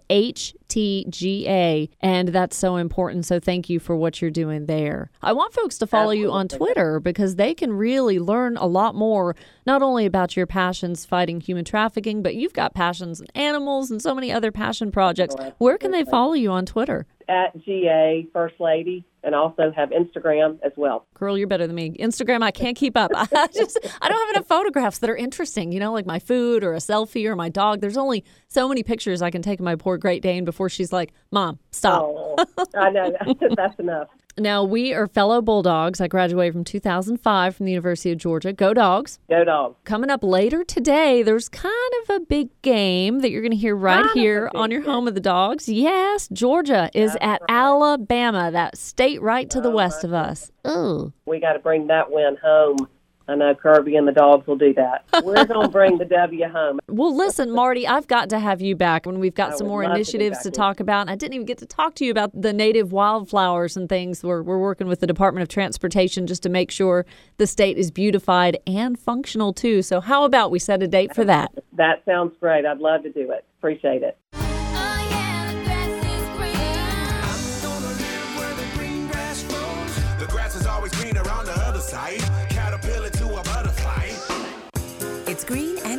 FTGA. 0.68 1.88
And 2.00 2.28
that's 2.28 2.56
so 2.56 2.76
important. 2.76 3.26
So 3.26 3.40
thank 3.40 3.68
you 3.68 3.80
for 3.80 3.96
what 3.96 4.20
you're 4.20 4.30
doing 4.30 4.66
there. 4.66 5.10
I 5.22 5.32
want 5.32 5.54
folks 5.54 5.78
to 5.78 5.86
follow 5.86 6.10
you 6.10 6.30
on 6.30 6.48
Twitter 6.48 7.00
because 7.00 7.36
they 7.36 7.54
can 7.54 7.72
really 7.72 8.18
learn 8.18 8.56
a 8.56 8.66
lot 8.66 8.94
more, 8.94 9.34
not 9.66 9.82
only 9.82 10.06
about 10.06 10.36
your 10.36 10.46
passions 10.46 11.04
fighting 11.04 11.40
human 11.40 11.64
trafficking, 11.64 12.22
but 12.22 12.34
you've 12.34 12.52
got 12.52 12.74
passions 12.74 13.20
in 13.20 13.26
animals 13.34 13.90
and 13.90 14.00
so 14.00 14.14
many 14.14 14.32
other 14.32 14.52
passion 14.52 14.90
projects. 14.90 15.34
Oh, 15.38 15.52
Where 15.58 15.78
can 15.78 15.90
they 15.90 16.04
follow 16.04 16.34
you 16.34 16.50
on 16.50 16.66
Twitter? 16.66 17.06
At 17.28 17.62
GA 17.64 18.26
First 18.32 18.58
Lady, 18.58 19.04
and 19.22 19.34
also 19.34 19.70
have 19.76 19.90
Instagram 19.90 20.58
as 20.62 20.72
well. 20.76 21.06
Girl, 21.14 21.36
you're 21.36 21.46
better 21.46 21.66
than 21.66 21.76
me. 21.76 21.90
Instagram, 21.98 22.42
I 22.42 22.50
can't 22.50 22.76
keep 22.76 22.96
up. 22.96 23.10
I 23.14 23.48
just 23.52 23.78
I 24.00 24.08
don't 24.08 24.18
have 24.18 24.36
enough 24.36 24.46
photographs 24.46 24.98
that 24.98 25.10
are 25.10 25.16
interesting. 25.16 25.70
You 25.72 25.80
know, 25.80 25.92
like 25.92 26.06
my 26.06 26.18
food 26.18 26.64
or 26.64 26.72
a 26.72 26.78
selfie 26.78 27.26
or 27.26 27.36
my 27.36 27.48
dog. 27.48 27.80
There's 27.80 27.96
only 27.96 28.24
so 28.48 28.68
many 28.68 28.82
pictures 28.82 29.20
I 29.20 29.30
can 29.30 29.42
take 29.42 29.58
of 29.58 29.64
my 29.64 29.76
poor 29.76 29.98
Great 29.98 30.22
Dane 30.22 30.44
before 30.44 30.68
she's 30.68 30.92
like, 30.92 31.12
"Mom, 31.30 31.58
stop." 31.70 32.02
Oh, 32.04 32.36
I 32.74 32.90
know 32.90 33.14
that's 33.56 33.78
enough. 33.78 34.08
Now 34.38 34.62
we 34.62 34.94
are 34.94 35.06
fellow 35.06 35.42
Bulldogs. 35.42 36.00
I 36.00 36.06
graduated 36.08 36.54
from 36.54 36.64
2005 36.64 37.56
from 37.56 37.66
the 37.66 37.72
University 37.72 38.12
of 38.12 38.18
Georgia. 38.18 38.52
Go 38.52 38.72
Dogs! 38.72 39.18
Go 39.28 39.44
dogs. 39.44 39.76
Coming 39.84 40.10
up 40.10 40.22
later 40.22 40.62
today, 40.64 41.22
there's 41.22 41.48
kind 41.48 41.72
of 42.02 42.16
a 42.16 42.20
big 42.20 42.50
game 42.62 43.20
that 43.20 43.30
you're 43.30 43.42
going 43.42 43.50
to 43.52 43.56
hear 43.56 43.74
right 43.74 44.04
Kind 44.04 44.18
here 44.18 44.50
on 44.54 44.70
your 44.70 44.80
game. 44.82 44.90
home 44.90 45.08
of 45.08 45.14
the 45.14 45.20
dogs. 45.20 45.68
Yes, 45.68 46.28
Georgia 46.32 46.90
is 46.94 47.16
at 47.20 47.42
Alabama, 47.48 48.50
that 48.52 48.78
state 48.78 49.20
right 49.20 49.48
to 49.50 49.60
the 49.60 49.70
west 49.70 50.04
of 50.04 50.12
us. 50.12 50.50
Ooh. 50.66 51.12
We 51.26 51.40
got 51.40 51.54
to 51.54 51.58
bring 51.58 51.88
that 51.88 52.10
win 52.10 52.36
home. 52.42 52.88
I 53.28 53.34
know 53.34 53.54
Kirby 53.54 53.94
and 53.96 54.08
the 54.08 54.12
dogs 54.12 54.46
will 54.46 54.56
do 54.56 54.72
that. 54.74 55.04
We're 55.22 55.44
going 55.44 55.66
to 55.66 55.68
bring 55.68 55.98
the 55.98 56.06
W 56.06 56.48
home. 56.48 56.80
Well, 56.88 57.14
listen, 57.14 57.50
Marty, 57.50 57.86
I've 57.86 58.06
got 58.06 58.30
to 58.30 58.38
have 58.38 58.62
you 58.62 58.74
back 58.74 59.04
when 59.04 59.20
we've 59.20 59.34
got 59.34 59.52
I 59.52 59.56
some 59.56 59.66
more 59.66 59.82
love 59.82 59.92
to 59.92 59.96
initiatives 59.96 60.38
to 60.40 60.50
talk 60.50 60.80
about. 60.80 61.10
I 61.10 61.14
didn't 61.14 61.34
even 61.34 61.46
get 61.46 61.58
to 61.58 61.66
talk 61.66 61.94
to 61.96 62.06
you 62.06 62.10
about 62.10 62.30
the 62.40 62.54
native 62.54 62.90
wildflowers 62.90 63.76
and 63.76 63.86
things. 63.86 64.24
We're, 64.24 64.42
we're 64.42 64.58
working 64.58 64.86
with 64.86 65.00
the 65.00 65.06
Department 65.06 65.42
of 65.42 65.48
Transportation 65.48 66.26
just 66.26 66.42
to 66.44 66.48
make 66.48 66.70
sure 66.70 67.04
the 67.36 67.46
state 67.46 67.76
is 67.76 67.90
beautified 67.90 68.58
and 68.66 68.98
functional 68.98 69.52
too. 69.52 69.82
So, 69.82 70.00
how 70.00 70.24
about 70.24 70.50
we 70.50 70.58
set 70.58 70.82
a 70.82 70.88
date 70.88 71.14
for 71.14 71.24
that? 71.26 71.52
That 71.74 72.02
sounds 72.06 72.34
great. 72.40 72.64
I'd 72.64 72.78
love 72.78 73.02
to 73.02 73.12
do 73.12 73.30
it. 73.30 73.44
Appreciate 73.58 74.02
it. 74.02 74.47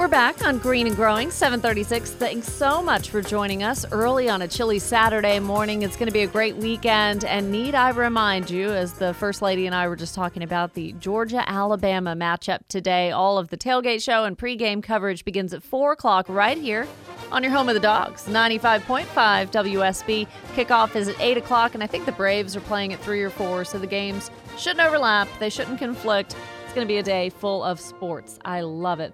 We're 0.00 0.08
back 0.08 0.42
on 0.46 0.56
Green 0.56 0.86
and 0.86 0.96
Growing, 0.96 1.30
736. 1.30 2.12
Thanks 2.12 2.50
so 2.50 2.80
much 2.80 3.10
for 3.10 3.20
joining 3.20 3.62
us 3.62 3.84
early 3.92 4.30
on 4.30 4.40
a 4.40 4.48
chilly 4.48 4.78
Saturday 4.78 5.38
morning. 5.40 5.82
It's 5.82 5.94
going 5.94 6.06
to 6.06 6.12
be 6.12 6.22
a 6.22 6.26
great 6.26 6.56
weekend. 6.56 7.26
And 7.26 7.52
need 7.52 7.74
I 7.74 7.90
remind 7.90 8.48
you, 8.48 8.70
as 8.70 8.94
the 8.94 9.12
First 9.12 9.42
Lady 9.42 9.66
and 9.66 9.74
I 9.74 9.86
were 9.88 9.96
just 9.96 10.14
talking 10.14 10.42
about 10.42 10.72
the 10.72 10.92
Georgia 10.92 11.46
Alabama 11.46 12.16
matchup 12.16 12.60
today, 12.68 13.10
all 13.10 13.36
of 13.36 13.48
the 13.48 13.58
tailgate 13.58 14.02
show 14.02 14.24
and 14.24 14.38
pregame 14.38 14.82
coverage 14.82 15.22
begins 15.22 15.52
at 15.52 15.62
4 15.62 15.92
o'clock 15.92 16.24
right 16.30 16.56
here 16.56 16.88
on 17.30 17.42
your 17.42 17.52
home 17.52 17.68
of 17.68 17.74
the 17.74 17.80
dogs, 17.80 18.24
95.5 18.24 19.04
WSB. 19.50 20.26
Kickoff 20.54 20.96
is 20.96 21.08
at 21.08 21.20
8 21.20 21.36
o'clock, 21.36 21.74
and 21.74 21.82
I 21.82 21.86
think 21.86 22.06
the 22.06 22.12
Braves 22.12 22.56
are 22.56 22.62
playing 22.62 22.94
at 22.94 23.00
3 23.00 23.20
or 23.20 23.28
4, 23.28 23.66
so 23.66 23.78
the 23.78 23.86
games 23.86 24.30
shouldn't 24.56 24.80
overlap. 24.80 25.28
They 25.38 25.50
shouldn't 25.50 25.78
conflict. 25.78 26.36
It's 26.64 26.72
going 26.72 26.86
to 26.86 26.90
be 26.90 26.96
a 26.96 27.02
day 27.02 27.28
full 27.28 27.62
of 27.62 27.78
sports. 27.78 28.38
I 28.46 28.62
love 28.62 29.00
it. 29.00 29.12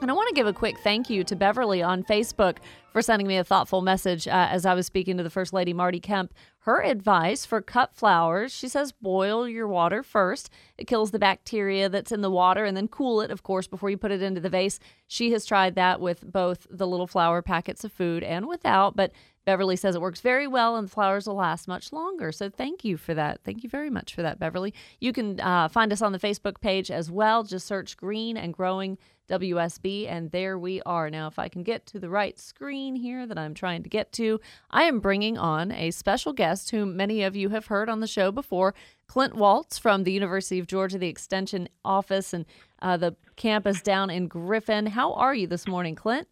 And 0.00 0.10
I 0.10 0.14
want 0.14 0.28
to 0.28 0.34
give 0.34 0.46
a 0.46 0.52
quick 0.54 0.78
thank 0.78 1.10
you 1.10 1.24
to 1.24 1.36
Beverly 1.36 1.82
on 1.82 2.02
Facebook 2.02 2.56
for 2.90 3.02
sending 3.02 3.26
me 3.26 3.36
a 3.36 3.44
thoughtful 3.44 3.82
message 3.82 4.26
uh, 4.26 4.48
as 4.50 4.64
I 4.64 4.72
was 4.72 4.86
speaking 4.86 5.18
to 5.18 5.22
the 5.22 5.28
First 5.28 5.52
Lady, 5.52 5.74
Marty 5.74 6.00
Kemp. 6.00 6.32
Her 6.60 6.82
advice 6.82 7.44
for 7.44 7.60
cut 7.60 7.94
flowers 7.94 8.50
she 8.50 8.66
says 8.66 8.92
boil 8.92 9.46
your 9.46 9.68
water 9.68 10.02
first. 10.02 10.48
It 10.78 10.86
kills 10.86 11.10
the 11.10 11.18
bacteria 11.18 11.90
that's 11.90 12.12
in 12.12 12.22
the 12.22 12.30
water 12.30 12.64
and 12.64 12.74
then 12.74 12.88
cool 12.88 13.20
it, 13.20 13.30
of 13.30 13.42
course, 13.42 13.66
before 13.66 13.90
you 13.90 13.98
put 13.98 14.10
it 14.10 14.22
into 14.22 14.40
the 14.40 14.48
vase. 14.48 14.80
She 15.06 15.32
has 15.32 15.44
tried 15.44 15.74
that 15.74 16.00
with 16.00 16.32
both 16.32 16.66
the 16.70 16.86
little 16.86 17.06
flower 17.06 17.42
packets 17.42 17.84
of 17.84 17.92
food 17.92 18.22
and 18.22 18.48
without, 18.48 18.96
but 18.96 19.12
Beverly 19.44 19.76
says 19.76 19.94
it 19.94 20.00
works 20.00 20.20
very 20.20 20.46
well 20.46 20.76
and 20.76 20.86
the 20.86 20.92
flowers 20.92 21.26
will 21.26 21.36
last 21.36 21.66
much 21.66 21.92
longer. 21.92 22.30
So 22.32 22.50
thank 22.50 22.84
you 22.84 22.96
for 22.96 23.14
that. 23.14 23.40
Thank 23.42 23.62
you 23.62 23.70
very 23.70 23.90
much 23.90 24.14
for 24.14 24.22
that, 24.22 24.38
Beverly. 24.38 24.74
You 25.00 25.12
can 25.12 25.40
uh, 25.40 25.68
find 25.68 25.92
us 25.92 26.02
on 26.02 26.12
the 26.12 26.18
Facebook 26.18 26.60
page 26.60 26.90
as 26.90 27.10
well. 27.10 27.42
Just 27.42 27.66
search 27.66 27.96
Green 27.96 28.36
and 28.36 28.52
Growing 28.52 28.98
WSB, 29.30 30.10
and 30.10 30.30
there 30.32 30.58
we 30.58 30.82
are. 30.82 31.08
Now, 31.08 31.28
if 31.28 31.38
I 31.38 31.48
can 31.48 31.62
get 31.62 31.86
to 31.86 32.00
the 32.00 32.10
right 32.10 32.38
screen 32.38 32.96
here 32.96 33.26
that 33.26 33.38
I'm 33.38 33.54
trying 33.54 33.84
to 33.84 33.88
get 33.88 34.12
to, 34.14 34.40
I 34.70 34.84
am 34.84 34.98
bringing 34.98 35.38
on 35.38 35.70
a 35.70 35.92
special 35.92 36.32
guest 36.32 36.70
whom 36.72 36.96
many 36.96 37.22
of 37.22 37.36
you 37.36 37.50
have 37.50 37.66
heard 37.66 37.88
on 37.88 38.00
the 38.00 38.08
show 38.08 38.32
before, 38.32 38.74
Clint 39.06 39.36
Waltz 39.36 39.78
from 39.78 40.02
the 40.02 40.12
University 40.12 40.58
of 40.58 40.66
Georgia, 40.66 40.98
the 40.98 41.08
Extension 41.08 41.68
Office, 41.84 42.34
and 42.34 42.44
uh, 42.82 42.96
the 42.96 43.14
campus 43.36 43.80
down 43.80 44.10
in 44.10 44.26
Griffin. 44.26 44.86
How 44.86 45.12
are 45.14 45.34
you 45.34 45.46
this 45.46 45.66
morning, 45.66 45.94
Clint? 45.94 46.26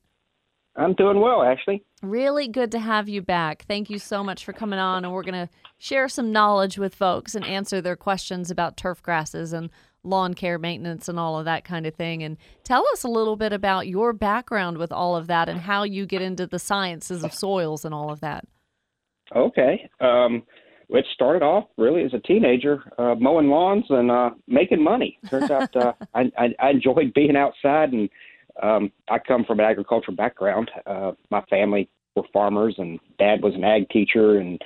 I'm 0.79 0.95
doing 0.95 1.21
well, 1.21 1.43
Ashley. 1.43 1.85
Really 2.03 2.47
good 2.47 2.71
to 2.73 2.79
have 2.79 3.09
you 3.09 3.21
back. 3.21 3.65
Thank 3.67 3.91
you 3.91 3.99
so 3.99 4.23
much 4.23 4.45
for 4.45 4.53
coming 4.53 4.79
on. 4.79 5.05
And 5.05 5.13
we're 5.13 5.25
going 5.25 5.47
to 5.47 5.49
share 5.77 6.09
some 6.09 6.33
knowledge 6.33 6.79
with 6.79 6.95
folks 6.95 7.35
and 7.35 7.45
answer 7.45 7.81
their 7.81 7.97
questions 7.97 8.51
about 8.51 8.77
turf 8.77 9.03
grasses 9.03 9.53
and 9.53 9.71
lawn 10.05 10.35
care 10.35 10.59
maintenance 10.59 11.09
and 11.09 11.19
all 11.19 11.37
of 11.37 11.45
that 11.47 11.65
kind 11.65 11.85
of 11.85 11.95
thing. 11.95 12.23
And 12.23 12.37
tell 12.63 12.87
us 12.93 13.03
a 13.03 13.09
little 13.09 13.35
bit 13.35 13.53
about 13.53 13.89
your 13.89 14.13
background 14.13 14.79
with 14.79 14.93
all 14.93 15.17
of 15.17 15.27
that 15.27 15.49
and 15.49 15.61
how 15.61 15.83
you 15.83 16.07
get 16.07 16.23
into 16.23 16.47
the 16.47 16.61
sciences 16.61 17.25
of 17.25 17.35
soils 17.35 17.85
and 17.85 17.93
all 17.93 18.11
of 18.13 18.21
that. 18.21 18.45
Okay. 19.35 19.91
Um, 20.01 20.45
it 20.91 21.05
started 21.13 21.43
off 21.43 21.65
really 21.77 22.05
as 22.05 22.15
a 22.15 22.21
teenager, 22.21 22.83
uh, 22.99 23.15
mowing 23.17 23.49
lawns 23.49 23.85
and 23.91 24.11
uh, 24.11 24.31
making 24.47 24.83
money. 24.83 25.19
Turns 25.29 25.51
out 25.51 25.75
uh, 25.77 25.93
I, 26.15 26.31
I, 26.39 26.55
I 26.61 26.71
enjoyed 26.71 27.13
being 27.15 27.37
outside, 27.37 27.93
and 27.93 28.09
um, 28.63 28.93
I 29.09 29.19
come 29.19 29.45
from 29.45 29.61
an 29.61 29.67
agricultural 29.67 30.17
background. 30.17 30.71
Uh, 30.87 31.13
my 31.31 31.43
family 31.43 31.89
were 32.17 32.23
farmers, 32.33 32.75
and 32.79 32.99
dad 33.19 33.43
was 33.43 33.55
an 33.55 33.65
ag 33.65 33.89
teacher, 33.91 34.39
and 34.39 34.61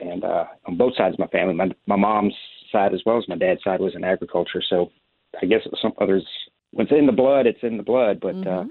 and 0.00 0.24
uh, 0.24 0.44
on 0.66 0.76
both 0.76 0.96
sides 0.96 1.14
of 1.14 1.18
my 1.18 1.26
family, 1.28 1.54
my 1.54 1.68
my 1.86 1.96
mom's 1.96 2.34
side 2.72 2.94
as 2.94 3.02
well 3.06 3.18
as 3.18 3.28
my 3.28 3.36
dad's 3.36 3.62
side 3.62 3.80
was 3.80 3.94
in 3.94 4.04
agriculture. 4.04 4.62
So 4.68 4.90
I 5.40 5.46
guess 5.46 5.60
some 5.80 5.92
others, 6.00 6.24
when 6.72 6.86
it's 6.86 6.96
in 6.96 7.06
the 7.06 7.12
blood, 7.12 7.46
it's 7.46 7.62
in 7.62 7.76
the 7.76 7.82
blood. 7.82 8.20
But 8.20 8.46
uh, 8.46 8.64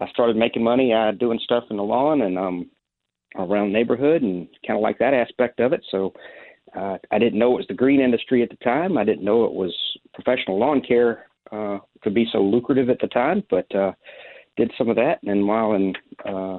I 0.00 0.08
started 0.10 0.36
making 0.36 0.64
money 0.64 0.92
uh, 0.92 1.12
doing 1.12 1.40
stuff 1.42 1.64
in 1.70 1.76
the 1.76 1.82
lawn 1.82 2.22
and 2.22 2.38
um, 2.38 2.70
around 3.36 3.68
the 3.68 3.78
neighborhood, 3.78 4.22
and 4.22 4.48
kind 4.66 4.78
of 4.78 4.82
like 4.82 4.98
that 4.98 5.14
aspect 5.14 5.60
of 5.60 5.72
it. 5.72 5.84
So 5.90 6.12
uh, 6.76 6.98
I 7.10 7.18
didn't 7.18 7.38
know 7.38 7.52
it 7.54 7.58
was 7.58 7.66
the 7.68 7.74
green 7.74 8.00
industry 8.00 8.42
at 8.42 8.50
the 8.50 8.56
time. 8.56 8.98
I 8.98 9.04
didn't 9.04 9.24
know 9.24 9.44
it 9.44 9.52
was 9.52 9.74
professional 10.14 10.58
lawn 10.58 10.80
care 10.80 11.26
uh, 11.52 11.78
could 12.02 12.14
be 12.14 12.26
so 12.32 12.38
lucrative 12.38 12.88
at 12.88 12.98
the 13.00 13.08
time, 13.08 13.42
but 13.50 13.72
uh, 13.74 13.92
did 14.56 14.70
some 14.78 14.88
of 14.88 14.96
that. 14.96 15.18
And 15.22 15.30
then 15.30 15.46
while 15.46 15.74
in 15.74 15.94
uh, 16.24 16.58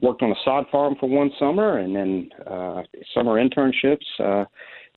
worked 0.00 0.22
on 0.22 0.30
a 0.30 0.36
sod 0.44 0.66
farm 0.70 0.96
for 1.00 1.08
one 1.08 1.30
summer, 1.38 1.78
and 1.78 1.94
then 1.94 2.28
uh, 2.46 2.82
summer 3.14 3.42
internships 3.42 4.04
uh, 4.22 4.44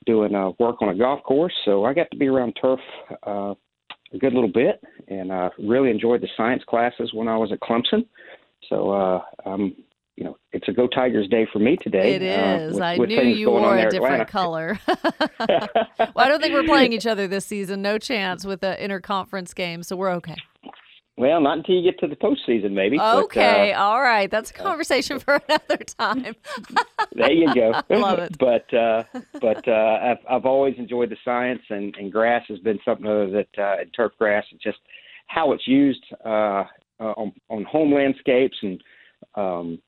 doing 0.06 0.36
uh, 0.36 0.52
work 0.60 0.82
on 0.82 0.90
a 0.90 0.96
golf 0.96 1.24
course. 1.24 1.54
So 1.66 1.86
I 1.86 1.94
got 1.94 2.10
to 2.12 2.18
be 2.18 2.28
around 2.28 2.58
turf 2.62 2.80
uh, 3.26 3.54
a 4.14 4.18
good 4.18 4.34
little 4.34 4.52
bit, 4.52 4.82
and 5.08 5.32
uh, 5.32 5.50
really 5.60 5.92
enjoyed 5.92 6.22
the 6.22 6.30
science 6.36 6.64
classes 6.68 7.12
when 7.14 7.28
I 7.28 7.38
was 7.38 7.52
at 7.52 7.60
Clemson. 7.60 8.06
So 8.70 8.92
uh, 8.92 9.22
um, 9.46 9.76
you 10.20 10.26
know, 10.26 10.38
it's 10.52 10.68
a 10.68 10.74
Go 10.74 10.86
Tigers 10.86 11.30
day 11.30 11.48
for 11.52 11.60
me 11.60 11.78
today. 11.78 12.16
It 12.16 12.22
is. 12.22 12.74
uh, 12.74 12.74
with- 12.74 12.82
I 12.84 12.98
with 12.98 13.10
knew 13.10 13.22
you 13.22 13.50
wore 13.50 13.78
a 13.78 13.90
different 13.90 14.28
color. 14.28 14.78
well, 14.88 16.12
I 16.18 16.28
don't 16.28 16.42
think 16.42 16.54
we're 16.54 16.64
playing 16.66 16.92
each 16.92 17.08
other 17.08 17.26
this 17.26 17.46
season. 17.46 17.82
No 17.82 17.98
chance 17.98 18.44
with 18.44 18.60
the 18.60 18.76
interconference 18.82 19.56
game, 19.56 19.82
so 19.82 19.96
we're 19.96 20.12
okay. 20.16 20.36
Well, 21.16 21.40
not 21.40 21.60
until 21.60 21.76
you 21.76 21.90
get 21.90 22.00
to 22.02 22.08
the 22.08 22.18
postseason, 22.18 22.72
maybe. 22.72 22.98
but, 22.98 23.04
uh, 23.18 23.22
Okay, 23.24 23.72
all 23.72 24.02
right. 24.02 24.30
That's 24.30 24.52
a 24.52 24.54
conversation 24.54 25.20
for 25.20 25.36
another 25.48 25.84
time. 25.86 26.36
there 27.14 27.32
you 27.32 27.54
go. 27.56 27.74
I 27.90 27.96
Love 27.96 28.20
it. 28.20 28.38
But 28.38 28.74
uh, 28.74 29.04
but 29.40 29.66
uh, 29.70 30.00
I've 30.02 30.18
I've 30.30 30.46
always 30.46 30.76
enjoyed 30.78 31.12
the 31.12 31.18
science, 31.24 31.62
and, 31.70 31.96
and 31.98 32.12
grass 32.12 32.44
has 32.50 32.60
been 32.60 32.80
something 32.84 33.06
other 33.06 33.30
that 33.32 33.50
uh, 33.58 33.82
and 33.82 33.94
turf 33.94 34.12
grass 34.20 34.44
and 34.52 34.60
just 34.62 34.80
how 35.28 35.54
it's 35.54 35.66
used 35.68 36.04
uh, 36.26 36.66
uh, 37.00 37.14
on 37.16 37.32
on 37.50 37.64
home 37.64 37.94
landscapes 37.94 38.58
and 38.62 38.82
um, 39.36 39.80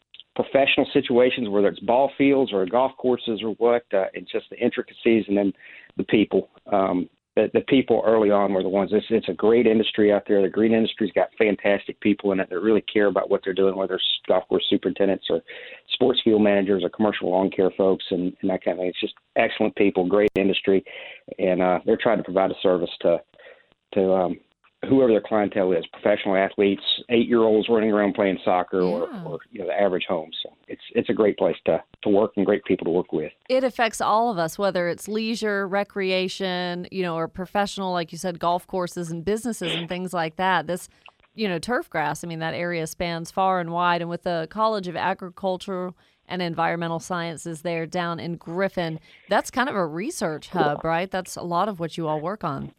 professional 0.44 0.88
situations, 0.94 1.50
whether 1.50 1.68
it's 1.68 1.80
ball 1.82 2.12
fields 2.18 2.52
or 2.54 2.66
golf 2.66 2.92
courses 2.98 3.42
or 3.44 3.52
what, 3.56 3.84
uh, 3.94 4.06
and 4.14 4.28
just 4.32 4.50
the 4.50 4.58
intricacies, 4.58 5.26
and 5.28 5.38
then 5.38 5.54
the 5.98 6.04
people. 6.04 6.50
Um, 6.72 7.10
the, 7.36 7.50
the 7.54 7.62
people 7.62 8.04
early 8.06 8.30
on 8.30 8.54
were 8.54 8.64
the 8.64 8.70
ones. 8.70 8.92
It's, 8.94 9.06
it's 9.10 9.30
a 9.30 9.34
great 9.34 9.66
industry 9.66 10.12
out 10.12 10.24
there. 10.28 10.42
The 10.42 10.50
green 10.50 10.74
industry's 10.74 11.14
got 11.14 11.30
fantastic 11.38 12.00
people 12.02 12.34
in 12.34 12.42
it 12.42 12.50
that 12.50 12.60
really 12.60 12.82
care 12.82 13.08
about 13.08 13.30
what 13.30 13.42
they're 13.44 13.54
doing, 13.54 13.76
whether 13.76 13.96
it's 13.96 14.20
golf 14.28 14.48
course 14.50 14.66
superintendents 14.70 15.28
or 15.30 15.42
sports 15.94 16.20
field 16.24 16.42
managers 16.42 16.84
or 16.84 16.90
commercial 16.90 17.32
lawn 17.32 17.50
care 17.50 17.72
folks 17.78 18.04
and, 18.12 18.36
and 18.42 18.52
that 18.52 18.64
kind 18.64 18.78
of 18.78 18.82
thing. 18.82 18.90
It's 18.90 19.00
just 19.00 19.14
excellent 19.38 19.76
people, 19.78 20.06
great 20.06 20.32
industry, 20.36 20.84
and 21.40 21.62
uh, 21.62 21.80
they're 21.86 22.00
trying 22.02 22.18
to 22.18 22.24
provide 22.24 22.52
a 22.52 22.56
service 22.62 22.92
to 23.02 23.22
to 23.94 24.14
um, 24.14 24.40
whoever 24.88 25.12
their 25.12 25.22
clientele 25.22 25.72
is, 25.74 25.86
professional 25.94 26.36
athletes, 26.36 26.82
eight 27.10 27.28
year 27.28 27.40
olds 27.42 27.70
running 27.70 27.92
around 27.92 28.14
playing 28.16 28.40
soccer, 28.44 28.80
Yeah. 28.82 28.88
or, 28.88 29.02
or 29.26 29.40
you 29.52 29.60
know 29.60 29.68
the 29.68 29.80
average 29.80 30.06
home. 30.08 30.32
So 30.44 30.54
it's 30.68 30.82
it's 30.96 31.10
a 31.10 31.14
great 31.14 31.38
place 31.38 31.56
to 31.66 31.84
to 32.04 32.10
work 32.10 32.32
and 32.36 32.46
great 32.46 32.64
people 32.66 32.86
to 32.86 32.92
work 32.92 33.12
with. 33.14 33.32
It 33.50 33.64
affects 33.64 34.02
all 34.02 34.32
of 34.32 34.38
us, 34.38 34.58
whether 34.58 34.88
it's 34.88 35.08
leisure, 35.08 35.68
recreation, 35.68 36.88
you 36.92 37.04
know, 37.04 37.16
or 37.16 37.28
professional, 37.28 37.92
like 37.94 38.12
you 38.12 38.18
said, 38.18 38.40
golf 38.40 38.66
courses 38.68 39.12
and 39.12 39.24
businesses 39.24 39.74
and 39.74 39.88
things 39.88 40.14
like 40.14 40.36
that. 40.38 40.68
This, 40.68 40.90
you 41.36 41.48
know, 41.48 41.60
turf 41.60 41.90
grass, 41.90 42.24
I 42.24 42.28
mean, 42.28 42.40
that 42.40 42.54
area 42.54 42.88
spans 42.88 43.32
far 43.32 43.60
and 43.60 43.72
wide. 43.72 44.02
And 44.02 44.10
with 44.10 44.24
the 44.24 44.48
College 44.50 44.88
of 44.88 44.96
Agricultural 44.96 45.96
and 46.28 46.42
Environmental 46.42 47.00
Sciences 47.00 47.62
there 47.62 47.86
down 47.86 48.20
in 48.20 48.36
Griffin, 48.38 49.00
that's 49.30 49.52
kind 49.52 49.70
of 49.70 49.76
a 49.76 49.86
research 49.86 50.50
hub, 50.50 50.84
right? 50.84 51.10
That's 51.12 51.36
a 51.36 51.42
lot 51.44 51.68
of 51.70 51.80
what 51.80 51.98
you 51.98 52.08
all 52.08 52.20
work 52.22 52.44
on. 52.44 52.74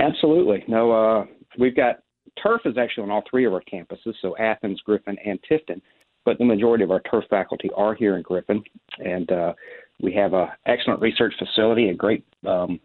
Absolutely. 0.00 0.64
No, 0.68 0.92
uh, 0.92 1.24
we've 1.58 1.76
got 1.76 2.00
turf 2.42 2.62
is 2.64 2.78
actually 2.78 3.04
on 3.04 3.10
all 3.10 3.22
three 3.28 3.46
of 3.46 3.52
our 3.52 3.62
campuses, 3.72 4.14
so 4.20 4.36
Athens, 4.38 4.80
Griffin, 4.84 5.16
and 5.24 5.38
Tifton. 5.50 5.80
But 6.24 6.38
the 6.38 6.44
majority 6.44 6.84
of 6.84 6.90
our 6.90 7.00
turf 7.00 7.24
faculty 7.28 7.68
are 7.76 7.94
here 7.94 8.16
in 8.16 8.22
Griffin, 8.22 8.62
and 8.98 9.30
uh, 9.32 9.54
we 10.00 10.12
have 10.14 10.34
an 10.34 10.48
excellent 10.66 11.00
research 11.00 11.34
facility, 11.38 11.88
a 11.88 11.94
great 11.94 12.24
um, 12.46 12.78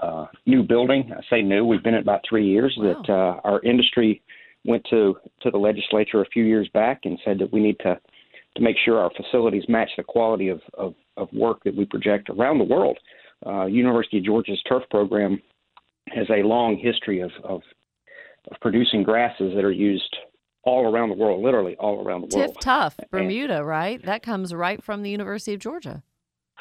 uh, 0.00 0.26
new 0.46 0.62
building. 0.62 1.10
I 1.12 1.20
say 1.28 1.42
new; 1.42 1.64
we've 1.64 1.82
been 1.82 1.94
in 1.94 2.00
about 2.00 2.20
three 2.28 2.46
years. 2.46 2.76
That 2.80 3.12
uh, 3.12 3.40
our 3.42 3.60
industry 3.62 4.22
went 4.64 4.84
to 4.90 5.16
to 5.42 5.50
the 5.50 5.58
legislature 5.58 6.22
a 6.22 6.26
few 6.26 6.44
years 6.44 6.68
back 6.72 7.00
and 7.04 7.18
said 7.24 7.38
that 7.40 7.52
we 7.52 7.60
need 7.60 7.78
to 7.80 7.98
to 8.56 8.62
make 8.62 8.76
sure 8.84 8.98
our 8.98 9.10
facilities 9.16 9.64
match 9.68 9.90
the 9.96 10.04
quality 10.04 10.48
of 10.48 10.60
of, 10.74 10.94
of 11.16 11.28
work 11.32 11.64
that 11.64 11.74
we 11.74 11.84
project 11.84 12.30
around 12.30 12.58
the 12.58 12.64
world. 12.64 12.98
Uh, 13.44 13.64
University 13.64 14.18
of 14.18 14.24
Georgia's 14.24 14.62
turf 14.68 14.84
program 14.90 15.40
has 16.14 16.28
a 16.30 16.42
long 16.46 16.76
history 16.76 17.20
of, 17.20 17.30
of 17.44 17.62
of 18.50 18.58
producing 18.60 19.02
grasses 19.02 19.52
that 19.54 19.64
are 19.64 19.72
used 19.72 20.16
all 20.62 20.90
around 20.92 21.08
the 21.10 21.14
world, 21.14 21.42
literally 21.42 21.76
all 21.76 22.04
around 22.04 22.22
the 22.22 22.36
world. 22.36 22.54
Tiff 22.54 22.60
Tough, 22.60 22.96
Bermuda, 23.10 23.64
right? 23.64 24.04
That 24.04 24.22
comes 24.22 24.54
right 24.54 24.82
from 24.82 25.02
the 25.02 25.10
University 25.10 25.54
of 25.54 25.60
Georgia. 25.60 26.02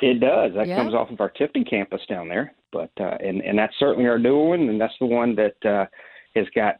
It 0.01 0.19
does. 0.19 0.53
That 0.55 0.67
Yeah. 0.67 0.77
comes 0.77 0.93
off 0.93 1.09
of 1.09 1.19
our 1.19 1.29
Tifton 1.29 1.69
campus 1.69 2.01
down 2.07 2.29
there, 2.29 2.53
but 2.71 2.91
uh, 2.99 3.17
and 3.19 3.41
and 3.41 3.57
that's 3.57 3.77
certainly 3.77 4.07
our 4.07 4.19
new 4.19 4.37
one, 4.37 4.61
and 4.69 4.79
that's 4.79 4.93
the 4.99 5.05
one 5.05 5.35
that 5.35 5.65
uh, 5.65 5.85
has 6.35 6.47
got 6.55 6.75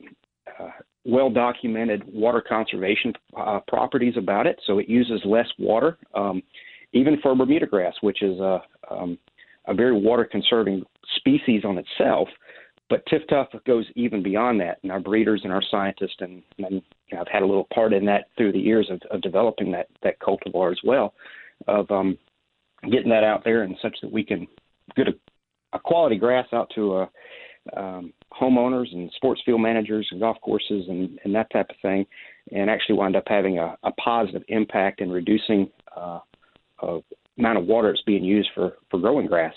uh, 0.60 0.69
well 1.05 1.29
documented 1.29 2.03
water 2.13 2.41
conservation 2.41 3.13
uh, 3.36 3.60
properties 3.67 4.15
about 4.17 4.47
it. 4.47 4.62
So 4.65 4.79
it 4.79 4.88
uses 4.88 5.21
less 5.25 5.47
water, 5.58 5.97
um, 6.13 6.41
even 6.93 7.19
for 7.21 7.36
Bermuda 7.36 7.65
grass, 7.65 7.95
which 8.01 8.21
is 8.21 8.39
a 8.39 8.62
um, 8.89 9.17
a 9.67 9.73
very 9.73 9.99
water 9.99 10.23
conserving 10.23 10.84
species 11.17 11.65
on 11.65 11.77
itself. 11.77 12.29
But 12.89 13.06
TifTuf 13.06 13.63
goes 13.65 13.86
even 13.95 14.23
beyond 14.23 14.60
that, 14.62 14.80
and 14.82 14.91
our 14.91 14.99
breeders 14.99 15.41
and 15.43 15.54
our 15.54 15.62
scientists, 15.69 16.17
and, 16.19 16.41
and 16.58 16.82
you 17.08 17.15
know, 17.15 17.21
I've 17.21 17.28
had 17.28 17.43
a 17.43 17.45
little 17.45 17.67
part 17.73 17.93
in 17.93 18.04
that 18.06 18.25
through 18.36 18.52
the 18.52 18.60
years 18.60 18.89
of, 18.89 18.99
of 19.12 19.21
developing 19.21 19.71
that 19.71 19.88
that 20.02 20.19
cultivar 20.19 20.71
as 20.71 20.80
well, 20.84 21.13
of 21.67 21.89
um, 21.91 22.17
getting 22.91 23.10
that 23.10 23.23
out 23.23 23.43
there 23.43 23.62
and 23.63 23.75
such 23.82 23.95
that 24.02 24.12
we 24.12 24.23
can 24.23 24.47
get 24.95 25.08
a, 25.08 25.13
a 25.73 25.80
quality 25.80 26.17
grass 26.17 26.47
out 26.52 26.71
to 26.73 26.95
uh, 26.95 27.06
um, 27.78 28.13
homeowners 28.34 28.91
and 28.93 29.12
sports 29.15 29.41
field 29.45 29.62
managers 29.62 30.08
and 30.12 30.19
golf 30.19 30.38
courses 30.41 30.86
and, 30.88 31.19
and 31.23 31.36
that 31.36 31.52
type 31.52 31.69
of 31.69 31.75
thing, 31.82 32.06
and 32.52 32.69
actually 32.69 32.95
wind 32.95 33.15
up 33.15 33.25
having 33.28 33.60
a, 33.60 33.75
a 33.84 33.91
positive 33.93 34.43
impact 34.47 35.02
in 35.02 35.12
reducing 35.12 35.69
uh, 35.95 36.19
uh, 36.82 36.97
amount 37.38 37.58
of 37.58 37.65
water 37.65 37.91
that's 37.91 38.02
being 38.04 38.23
used 38.23 38.49
for, 38.56 38.78
for 38.89 38.99
growing 38.99 39.28
grass. 39.28 39.54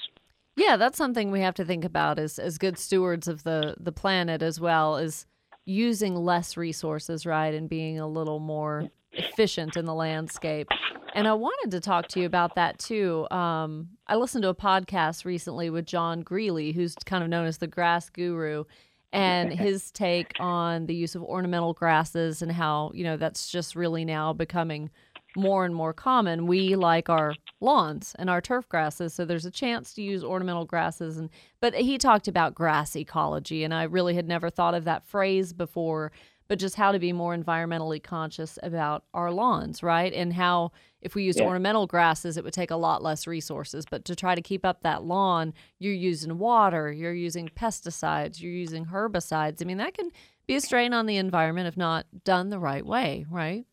Yeah, 0.56 0.76
that's 0.76 0.98
something 0.98 1.30
we 1.30 1.40
have 1.40 1.54
to 1.54 1.64
think 1.64 1.84
about 1.84 2.18
as 2.18 2.38
as 2.38 2.58
good 2.58 2.78
stewards 2.78 3.28
of 3.28 3.42
the 3.42 3.74
the 3.78 3.92
planet 3.92 4.42
as 4.42 4.60
well 4.60 4.96
as 4.96 5.26
using 5.64 6.14
less 6.14 6.56
resources, 6.56 7.24
right, 7.24 7.54
and 7.54 7.68
being 7.68 7.98
a 7.98 8.06
little 8.06 8.38
more 8.38 8.90
efficient 9.12 9.76
in 9.76 9.84
the 9.84 9.94
landscape. 9.94 10.68
And 11.14 11.28
I 11.28 11.34
wanted 11.34 11.70
to 11.72 11.80
talk 11.80 12.08
to 12.08 12.20
you 12.20 12.26
about 12.26 12.54
that 12.54 12.78
too. 12.78 13.26
Um, 13.30 13.88
I 14.06 14.16
listened 14.16 14.42
to 14.42 14.48
a 14.48 14.54
podcast 14.54 15.24
recently 15.24 15.70
with 15.70 15.86
John 15.86 16.24
Greenlee, 16.24 16.74
who's 16.74 16.94
kind 16.94 17.22
of 17.22 17.28
known 17.30 17.46
as 17.46 17.58
the 17.58 17.66
grass 17.66 18.08
guru, 18.08 18.64
and 19.12 19.52
his 19.58 19.90
take 19.90 20.32
on 20.40 20.86
the 20.86 20.94
use 20.94 21.14
of 21.14 21.22
ornamental 21.22 21.74
grasses 21.74 22.42
and 22.42 22.52
how 22.52 22.90
you 22.94 23.04
know 23.04 23.16
that's 23.16 23.50
just 23.50 23.76
really 23.76 24.04
now 24.04 24.32
becoming 24.32 24.90
more 25.37 25.64
and 25.64 25.75
more 25.75 25.92
common. 25.92 26.47
We 26.47 26.77
like 26.77 27.09
our 27.09 27.35
lawns 27.61 28.14
and 28.18 28.29
our 28.29 28.40
turf 28.40 28.68
grasses, 28.68 29.14
so 29.14 29.25
there's 29.25 29.47
a 29.47 29.51
chance 29.51 29.95
to 29.95 30.03
use 30.03 30.23
ornamental 30.25 30.64
grasses. 30.64 31.16
And 31.16 31.31
but 31.61 31.75
he 31.75 31.99
talked 31.99 32.29
about 32.29 32.55
grass 32.55 32.97
ecology, 32.97 33.64
and 33.64 33.73
I 33.73 33.85
really 33.85 34.14
had 34.14 34.29
never 34.29 34.51
thought 34.51 34.75
of 34.75 34.85
that 34.85 35.05
phrase 35.05 35.53
before. 35.53 36.12
But 36.49 36.59
just 36.59 36.75
how 36.77 36.92
to 36.92 36.99
be 36.99 37.14
more 37.14 37.35
environmentally 37.35 38.03
conscious 38.03 38.59
about 38.62 39.05
our 39.14 39.31
lawns, 39.31 39.83
right? 39.83 40.12
And 40.12 40.35
how 40.35 40.73
if 41.01 41.14
we 41.14 41.23
used 41.23 41.38
Yeah. 41.38 41.47
ornamental 41.47 41.87
grasses, 41.87 42.37
it 42.37 42.45
would 42.45 42.53
take 42.53 42.71
a 42.71 42.77
lot 42.77 43.03
less 43.03 43.27
resources. 43.27 43.87
But 43.88 44.05
to 44.05 44.14
try 44.14 44.35
to 44.35 44.42
keep 44.42 44.66
up 44.66 44.83
that 44.83 45.03
lawn, 45.03 45.55
you're 45.79 45.95
using 45.95 46.37
water, 46.38 46.92
you're 46.92 47.14
using 47.14 47.49
pesticides, 47.49 48.42
you're 48.42 48.53
using 48.53 48.87
herbicides. 48.87 49.62
I 49.62 49.64
mean, 49.64 49.79
that 49.79 49.95
can 49.95 50.11
be 50.47 50.55
a 50.57 50.61
strain 50.61 50.92
on 50.92 51.07
the 51.07 51.16
environment 51.16 51.68
if 51.68 51.77
not 51.77 52.07
done 52.25 52.51
the 52.51 52.59
right 52.59 52.85
way, 52.85 53.25
right? 53.31 53.64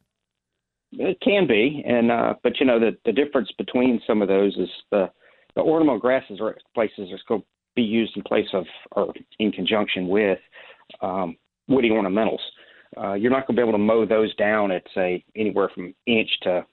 It 0.91 1.19
can 1.21 1.45
be, 1.47 1.83
and 1.85 2.11
uh, 2.11 2.33
but 2.41 2.59
you 2.59 2.65
know 2.65 2.79
the 2.79 2.97
the 3.05 3.11
difference 3.11 3.51
between 3.57 4.01
some 4.07 4.21
of 4.21 4.27
those 4.27 4.55
is 4.57 4.69
the 4.91 5.09
the 5.55 5.61
ornamental 5.61 5.99
grasses 5.99 6.39
are 6.41 6.55
places 6.73 7.09
that's 7.11 7.23
going 7.27 7.41
to 7.41 7.47
be 7.75 7.83
used 7.83 8.15
in 8.17 8.23
place 8.23 8.47
of 8.53 8.65
or 8.93 9.13
in 9.37 9.51
conjunction 9.51 10.07
with 10.07 10.39
um, 11.01 11.37
woody 11.67 11.89
ornamentals. 11.89 12.39
Uh, 12.97 13.13
you're 13.13 13.29
not 13.31 13.45
going 13.45 13.55
to 13.55 13.61
be 13.61 13.61
able 13.61 13.71
to 13.71 13.77
mow 13.77 14.05
those 14.05 14.33
down 14.35 14.71
at 14.71 14.83
say 14.95 15.23
anywhere 15.35 15.69
from 15.75 15.93
inch 16.07 16.29
to 16.41 16.65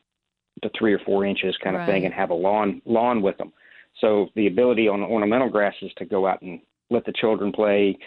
to 0.63 0.71
three 0.79 0.95
or 0.95 0.99
four 1.01 1.27
inches 1.27 1.55
kind 1.63 1.77
of 1.77 1.81
Right. 1.81 1.93
thing, 1.93 2.05
and 2.07 2.15
have 2.15 2.31
a 2.31 2.35
lawn 2.35 2.81
lawn 2.87 3.21
with 3.21 3.37
them. 3.37 3.53
So 4.01 4.29
the 4.35 4.47
ability 4.47 4.89
on 4.89 5.03
ornamental 5.03 5.51
grasses 5.51 5.91
to 5.99 6.07
go 6.07 6.27
out 6.27 6.41
and 6.41 6.61
let 6.91 7.05
the 7.05 7.13
children 7.13 7.53
play 7.53 7.99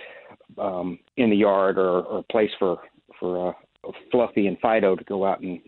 um, 0.58 0.98
in 1.18 1.30
the 1.30 1.36
yard 1.36 1.78
or, 1.78 2.02
or 2.02 2.20
a 2.20 2.24
place 2.24 2.52
for 2.58 2.80
for 3.20 3.50
uh, 3.50 3.92
Fluffy 4.12 4.48
and 4.48 4.58
Fido 4.60 4.96
to 4.96 5.04
go 5.04 5.26
out 5.26 5.42
and 5.42 5.60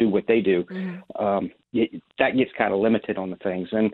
do 0.00 0.08
what 0.08 0.24
they 0.26 0.40
do. 0.40 0.64
Um, 1.18 1.50
it, 1.72 2.02
that 2.18 2.36
gets 2.36 2.50
kind 2.58 2.72
of 2.74 2.80
limited 2.80 3.16
on 3.16 3.30
the 3.30 3.36
things, 3.36 3.68
and 3.70 3.92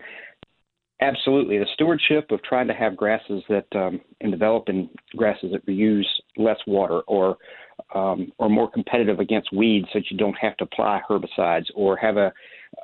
absolutely 1.01 1.59
the 1.59 1.67
stewardship 1.75 2.31
of 2.31 2.43
trying 2.43 2.69
to 2.69 2.75
have 2.75 2.97
grasses 2.97 3.43
that 3.49 3.67
um, 3.75 4.01
and 4.21 4.33
developing 4.33 4.89
grasses 5.15 5.53
that 5.53 5.67
reuse 5.67 6.07
less 6.37 6.59
water 6.67 7.01
or 7.07 7.37
um, 7.95 8.33
or 8.39 8.49
more 8.49 8.71
competitive 8.71 9.21
against 9.21 9.53
weeds, 9.53 9.87
so 9.93 9.99
that 9.99 10.11
you 10.11 10.17
don't 10.17 10.39
have 10.41 10.57
to 10.57 10.65
apply 10.65 11.01
herbicides 11.09 11.67
or 11.75 11.97
have 11.97 12.17
a 12.17 12.33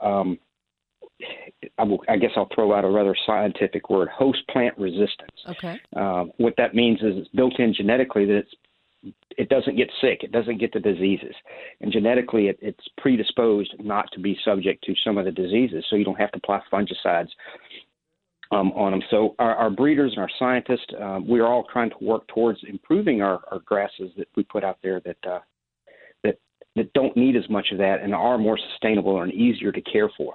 um, 0.02 0.38
I, 1.78 1.84
will, 1.84 2.02
I 2.08 2.16
guess 2.16 2.30
I'll 2.36 2.48
throw 2.54 2.74
out 2.74 2.84
a 2.84 2.90
rather 2.90 3.14
scientific 3.26 3.88
word: 3.90 4.08
host 4.08 4.40
plant 4.50 4.76
resistance. 4.78 5.38
Okay. 5.48 5.80
Uh, 5.96 6.24
what 6.36 6.54
that 6.58 6.74
means 6.74 7.00
is 7.00 7.14
it's 7.16 7.28
built 7.28 7.58
in 7.58 7.74
genetically 7.74 8.26
that 8.26 8.38
it's, 8.38 8.54
it 9.36 9.48
doesn't 9.48 9.76
get 9.76 9.90
sick, 10.00 10.20
it 10.22 10.32
doesn't 10.32 10.58
get 10.58 10.72
the 10.72 10.80
diseases, 10.80 11.34
and 11.80 11.92
genetically 11.92 12.48
it, 12.48 12.58
it's 12.60 12.86
predisposed 12.98 13.74
not 13.80 14.06
to 14.12 14.20
be 14.20 14.38
subject 14.44 14.84
to 14.84 14.94
some 15.04 15.18
of 15.18 15.24
the 15.24 15.32
diseases, 15.32 15.84
so 15.88 15.96
you 15.96 16.04
don't 16.04 16.20
have 16.20 16.32
to 16.32 16.38
apply 16.38 16.60
fungicides 16.72 17.28
um, 18.52 18.70
on 18.72 18.92
them. 18.92 19.02
So 19.10 19.34
our, 19.38 19.54
our 19.56 19.70
breeders 19.70 20.12
and 20.14 20.22
our 20.22 20.30
scientists, 20.38 20.86
uh, 21.00 21.20
we 21.26 21.40
are 21.40 21.46
all 21.46 21.64
trying 21.72 21.90
to 21.90 21.96
work 22.00 22.26
towards 22.28 22.60
improving 22.68 23.22
our, 23.22 23.40
our 23.50 23.60
grasses 23.64 24.10
that 24.16 24.28
we 24.36 24.44
put 24.44 24.62
out 24.62 24.78
there 24.82 25.00
that 25.00 25.16
uh, 25.28 25.40
that 26.22 26.38
that 26.76 26.92
don't 26.92 27.16
need 27.16 27.34
as 27.36 27.48
much 27.48 27.68
of 27.72 27.78
that 27.78 28.00
and 28.02 28.14
are 28.14 28.38
more 28.38 28.58
sustainable 28.70 29.22
and 29.22 29.32
easier 29.32 29.72
to 29.72 29.80
care 29.80 30.10
for. 30.16 30.34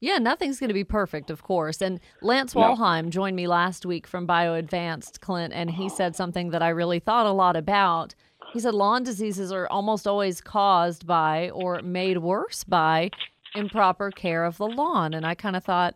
Yeah, 0.00 0.18
nothing's 0.18 0.60
going 0.60 0.68
to 0.68 0.74
be 0.74 0.84
perfect, 0.84 1.30
of 1.30 1.42
course. 1.42 1.80
And 1.80 2.00
Lance 2.20 2.54
No. 2.54 2.60
Walheim 2.60 3.08
joined 3.08 3.36
me 3.36 3.46
last 3.46 3.86
week 3.86 4.06
from 4.06 4.26
BioAdvanced, 4.26 5.20
Clint, 5.20 5.54
and 5.54 5.70
he 5.70 5.88
said 5.88 6.14
something 6.14 6.50
that 6.50 6.62
I 6.62 6.68
really 6.68 6.98
thought 6.98 7.26
a 7.26 7.32
lot 7.32 7.56
about. 7.56 8.14
He 8.52 8.60
said 8.60 8.74
lawn 8.74 9.02
diseases 9.02 9.50
are 9.50 9.66
almost 9.68 10.06
always 10.06 10.40
caused 10.40 11.06
by 11.06 11.50
or 11.50 11.80
made 11.82 12.18
worse 12.18 12.64
by 12.64 13.10
improper 13.54 14.10
care 14.10 14.44
of 14.44 14.58
the 14.58 14.66
lawn. 14.66 15.14
And 15.14 15.24
I 15.24 15.34
kind 15.34 15.56
of 15.56 15.64
thought, 15.64 15.94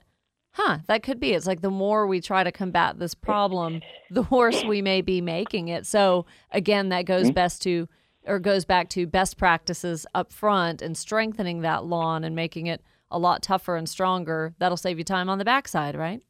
huh, 0.52 0.78
that 0.86 1.02
could 1.02 1.20
be. 1.20 1.34
It's 1.34 1.46
like 1.46 1.60
the 1.60 1.70
more 1.70 2.06
we 2.06 2.20
try 2.20 2.44
to 2.44 2.52
combat 2.52 2.98
this 2.98 3.14
problem, 3.14 3.82
the 4.10 4.22
worse 4.22 4.64
we 4.64 4.80
may 4.80 5.02
be 5.02 5.20
making 5.20 5.68
it. 5.68 5.86
So 5.86 6.26
again, 6.50 6.88
that 6.88 7.04
goes 7.04 7.26
mm-hmm. 7.26 7.34
best 7.34 7.62
to 7.62 7.88
or 8.26 8.38
goes 8.38 8.64
back 8.64 8.88
to 8.90 9.06
best 9.06 9.38
practices 9.38 10.06
up 10.14 10.32
front 10.32 10.82
and 10.82 10.96
strengthening 10.96 11.60
that 11.62 11.84
lawn 11.84 12.24
and 12.24 12.34
making 12.36 12.66
it 12.66 12.82
a 13.10 13.18
lot 13.18 13.42
tougher 13.42 13.76
and 13.76 13.88
stronger. 13.88 14.54
That'll 14.58 14.76
save 14.76 14.98
you 14.98 15.04
time 15.04 15.28
on 15.28 15.38
the 15.38 15.44
backside, 15.44 15.96
right? 15.96 16.20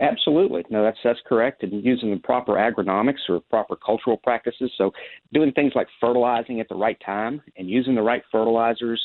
Absolutely. 0.00 0.64
No, 0.70 0.82
that's 0.82 0.98
that's 1.04 1.20
correct. 1.26 1.62
And 1.62 1.84
using 1.84 2.10
the 2.10 2.16
proper 2.16 2.52
agronomics 2.54 3.28
or 3.28 3.40
proper 3.48 3.76
cultural 3.76 4.16
practices. 4.16 4.72
So 4.76 4.90
doing 5.32 5.52
things 5.52 5.72
like 5.76 5.86
fertilizing 6.00 6.58
at 6.60 6.68
the 6.68 6.74
right 6.74 6.98
time 7.04 7.40
and 7.56 7.68
using 7.70 7.94
the 7.94 8.02
right 8.02 8.22
fertilizers. 8.32 9.02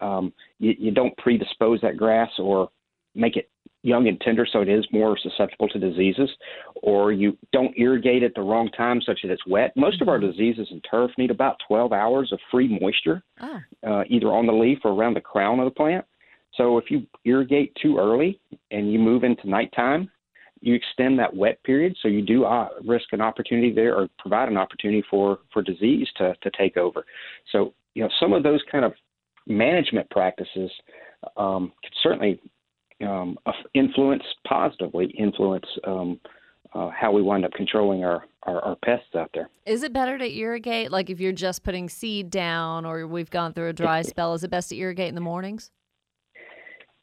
Um, 0.00 0.34
you, 0.58 0.74
you 0.78 0.90
don't 0.90 1.16
predispose 1.16 1.80
that 1.80 1.96
grass 1.96 2.28
or 2.38 2.68
make 3.14 3.36
it 3.36 3.48
young 3.82 4.08
and 4.08 4.20
tender 4.20 4.46
so 4.50 4.60
it 4.60 4.68
is 4.68 4.84
more 4.92 5.16
susceptible 5.16 5.68
to 5.68 5.78
diseases, 5.78 6.28
or 6.82 7.12
you 7.12 7.38
don't 7.52 7.72
irrigate 7.78 8.22
at 8.22 8.34
the 8.34 8.42
wrong 8.42 8.68
time 8.76 9.00
such 9.00 9.20
that 9.22 9.30
it's 9.30 9.46
wet. 9.46 9.72
Most 9.74 10.02
of 10.02 10.08
our 10.08 10.18
diseases 10.18 10.68
in 10.70 10.82
turf 10.82 11.12
need 11.16 11.30
about 11.30 11.56
12 11.66 11.92
hours 11.92 12.30
of 12.30 12.40
free 12.50 12.78
moisture, 12.78 13.22
Oh. 13.40 13.60
uh, 13.86 14.04
either 14.10 14.26
on 14.26 14.44
the 14.46 14.52
leaf 14.52 14.80
or 14.84 14.90
around 14.90 15.14
the 15.14 15.20
crown 15.22 15.60
of 15.60 15.64
the 15.64 15.70
plant. 15.70 16.04
So 16.56 16.78
if 16.78 16.90
you 16.90 17.06
irrigate 17.24 17.74
too 17.80 17.98
early 17.98 18.40
and 18.70 18.92
you 18.92 18.98
move 18.98 19.24
into 19.24 19.48
nighttime, 19.48 20.10
you 20.60 20.74
extend 20.74 21.18
that 21.18 21.34
wet 21.34 21.62
period, 21.64 21.96
so 22.00 22.08
you 22.08 22.22
do 22.22 22.44
uh, 22.44 22.68
risk 22.84 23.06
an 23.12 23.20
opportunity 23.20 23.72
there 23.72 23.94
or 23.94 24.08
provide 24.18 24.48
an 24.48 24.56
opportunity 24.56 25.04
for 25.08 25.38
for 25.52 25.62
disease 25.62 26.08
to 26.16 26.34
to 26.42 26.50
take 26.58 26.76
over. 26.76 27.04
So 27.52 27.74
you 27.94 28.02
know 28.02 28.08
some 28.18 28.32
of 28.32 28.42
those 28.42 28.62
kind 28.70 28.84
of 28.84 28.94
management 29.46 30.08
practices 30.10 30.70
um, 31.36 31.72
can 31.82 31.92
certainly 32.02 32.40
um, 33.06 33.38
influence 33.74 34.22
positively 34.48 35.06
influence 35.18 35.66
um, 35.86 36.18
uh, 36.74 36.90
how 36.90 37.12
we 37.12 37.22
wind 37.22 37.44
up 37.44 37.52
controlling 37.52 38.04
our, 38.04 38.24
our 38.44 38.60
our 38.64 38.76
pests 38.76 39.14
out 39.14 39.30
there. 39.34 39.50
Is 39.66 39.82
it 39.82 39.92
better 39.92 40.16
to 40.16 40.38
irrigate? 40.38 40.90
Like 40.90 41.10
if 41.10 41.20
you're 41.20 41.32
just 41.32 41.62
putting 41.62 41.88
seed 41.90 42.30
down 42.30 42.86
or 42.86 43.06
we've 43.06 43.30
gone 43.30 43.52
through 43.52 43.68
a 43.68 43.72
dry 43.74 44.02
spell, 44.02 44.32
is 44.34 44.42
it 44.42 44.50
best 44.50 44.70
to 44.70 44.76
irrigate 44.76 45.10
in 45.10 45.14
the 45.14 45.20
mornings? 45.20 45.70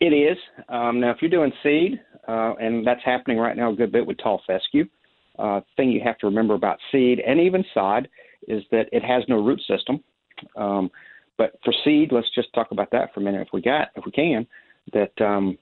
It 0.03 0.11
is. 0.11 0.37
Um, 0.67 0.99
now, 0.99 1.11
if 1.11 1.21
you're 1.21 1.31
doing 1.31 1.53
seed, 1.63 1.97
uh, 2.27 2.55
and 2.59 2.85
that's 2.85 2.99
happening 3.05 3.37
right 3.37 3.55
now 3.55 3.71
a 3.71 3.73
good 3.73 3.93
bit 3.93 4.05
with 4.05 4.17
tall 4.17 4.41
fescue, 4.45 4.83
uh, 5.39 5.61
thing 5.77 5.91
you 5.91 6.01
have 6.03 6.17
to 6.17 6.25
remember 6.25 6.55
about 6.55 6.77
seed 6.91 7.21
and 7.25 7.39
even 7.39 7.63
sod 7.73 8.09
is 8.49 8.63
that 8.69 8.89
it 8.91 9.01
has 9.01 9.23
no 9.29 9.41
root 9.41 9.61
system. 9.65 10.03
Um, 10.57 10.91
but 11.37 11.53
for 11.63 11.73
seed, 11.85 12.11
let's 12.11 12.27
just 12.35 12.51
talk 12.53 12.71
about 12.71 12.91
that 12.91 13.13
for 13.13 13.21
a 13.21 13.23
minute, 13.23 13.47
if 13.47 13.53
we 13.53 13.61
got, 13.61 13.91
if 13.95 14.03
we 14.05 14.11
can. 14.11 14.45
That 14.91 15.13
um, 15.25 15.57